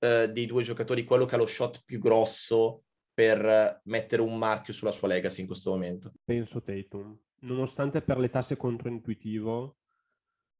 [0.00, 2.82] eh, dei due giocatori quello che ha lo shot più grosso
[3.14, 6.12] per mettere un marchio sulla sua legacy in questo momento?
[6.24, 7.16] Penso Tatum.
[7.42, 9.76] Nonostante per l'età sia controintuitivo,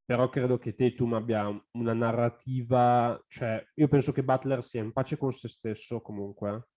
[0.05, 5.17] però credo che Tatum abbia una narrativa, cioè io penso che Butler sia in pace
[5.17, 6.69] con se stesso comunque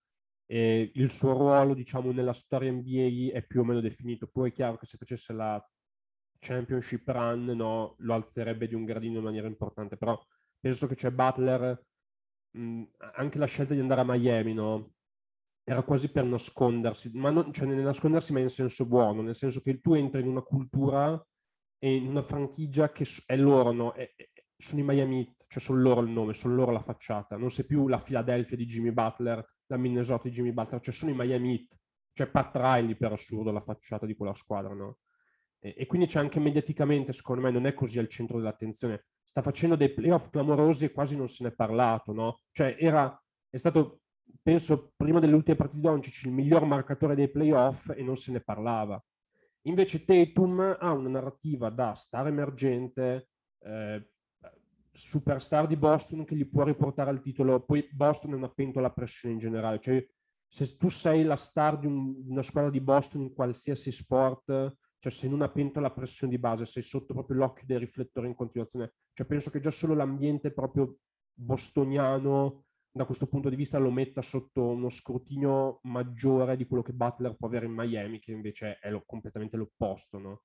[0.46, 4.26] e il suo ruolo, diciamo, nella storia NBA è più o meno definito.
[4.26, 5.62] Poi è chiaro che se facesse la
[6.38, 10.20] championship run, no, lo alzerebbe di un gradino in maniera importante, però
[10.60, 11.82] penso che c'è Butler,
[12.50, 12.82] mh,
[13.14, 14.92] anche la scelta di andare a Miami, no,
[15.64, 19.62] era quasi per nascondersi, ma non, cioè nel nascondersi ma in senso buono, nel senso
[19.62, 21.22] che tu entri in una cultura
[21.78, 25.80] e in una franchigia che è loro, no, è, è, sono i Miami cioè sono
[25.80, 29.53] loro il nome, sono loro la facciata, non sei più la Philadelphia di Jimmy Butler
[29.66, 31.78] la Minnesota di Jimmy Butler, cioè sono i Miami Heat,
[32.12, 34.98] cioè Pat Riley per assurdo la facciata di quella squadra, no?
[35.58, 39.06] E, e, quindi c'è anche mediaticamente, secondo me, non è così al centro dell'attenzione.
[39.22, 42.40] Sta facendo dei playoff clamorosi e quasi non se n'è parlato, no?
[42.52, 44.00] Cioè era, è stato,
[44.42, 48.32] penso, prima delle ultime partite di Doncic il miglior marcatore dei playoff e non se
[48.32, 49.02] ne parlava.
[49.62, 53.28] Invece Tatum ha una narrativa da star emergente,
[53.60, 54.10] eh,
[54.94, 57.64] superstar di Boston che gli può riportare al titolo.
[57.64, 59.80] Poi Boston è una pentola a pressione in generale.
[59.80, 60.06] Cioè,
[60.46, 65.12] se tu sei la star di, un, una squadra di Boston in qualsiasi sport, cioè
[65.12, 68.34] sei in una pentola a pressione di base, sei sotto proprio l'occhio dei riflettori in
[68.34, 68.94] continuazione.
[69.12, 70.96] Cioè, penso che già solo l'ambiente proprio
[71.36, 72.64] bostoniano
[72.96, 77.34] da questo punto di vista lo metta sotto uno scrutinio maggiore di quello che Butler
[77.34, 80.42] può avere in Miami, che invece è lo, completamente l'opposto, no?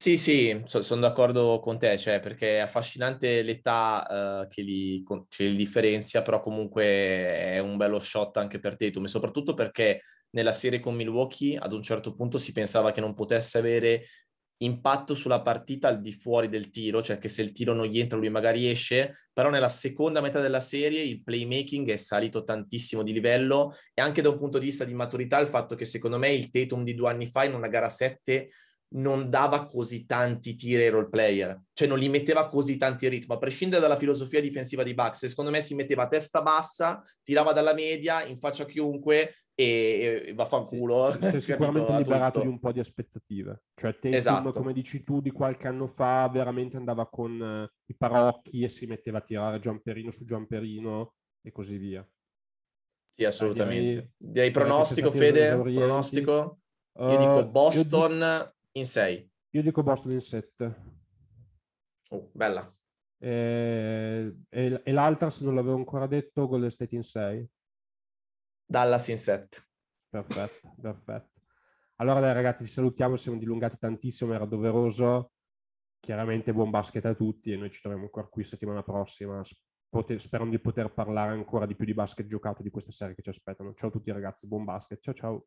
[0.00, 5.02] Sì, sì, so, sono d'accordo con te, cioè, perché è affascinante l'età uh, che, li,
[5.28, 10.02] che, li, differenzia, però comunque è un bello shot anche per Tatum e soprattutto perché
[10.30, 14.04] nella serie con Milwaukee ad un certo punto si pensava che non potesse avere
[14.58, 17.98] impatto sulla partita al di fuori del tiro, cioè che se il tiro non gli
[17.98, 23.02] entra lui magari esce, però nella seconda metà della serie il playmaking è salito tantissimo
[23.02, 26.18] di livello e anche da un punto di vista di maturità il fatto che secondo
[26.18, 28.48] me il Tatum di due anni fa in una gara 7
[28.90, 33.10] non dava così tanti tiri ai role player, cioè non li metteva così tanti in
[33.10, 37.02] ritmo, a prescindere dalla filosofia difensiva di Bucks, secondo me si metteva a testa bassa,
[37.22, 41.10] tirava dalla media, in faccia a chiunque e, e vaffanculo.
[41.12, 44.50] Si, si è sicuramente liberato di un po' di aspettative, cioè Tatum, esatto.
[44.52, 48.86] come dici tu, di qualche anno fa veramente andava con uh, i parocchi e si
[48.86, 51.12] metteva a tirare giamperino su giamperino
[51.42, 52.08] e così via.
[53.12, 54.12] Sì, assolutamente.
[54.16, 56.60] Direi, direi pronostico, Fede, pronostico?
[57.00, 58.52] Io uh, dico Boston...
[58.78, 59.30] In 6.
[59.50, 60.74] Io dico Boston in 7.
[62.10, 62.72] Oh, bella.
[63.18, 67.50] E, e, e, l'altra, se non l'avevo ancora detto, Golden State in 6.
[68.64, 69.58] Dallas in 7.
[70.08, 71.40] Perfetto, perfetto.
[71.96, 75.32] Allora dai ragazzi, ci salutiamo, siamo dilungati tantissimo, era doveroso.
[75.98, 79.42] Chiaramente buon basket a tutti e noi ci troviamo ancora qui settimana prossima
[79.88, 83.22] poter, sperando di poter parlare ancora di più di basket giocato di queste serie che
[83.22, 83.74] ci aspettano.
[83.74, 85.46] Ciao a tutti ragazzi, buon basket, ciao ciao.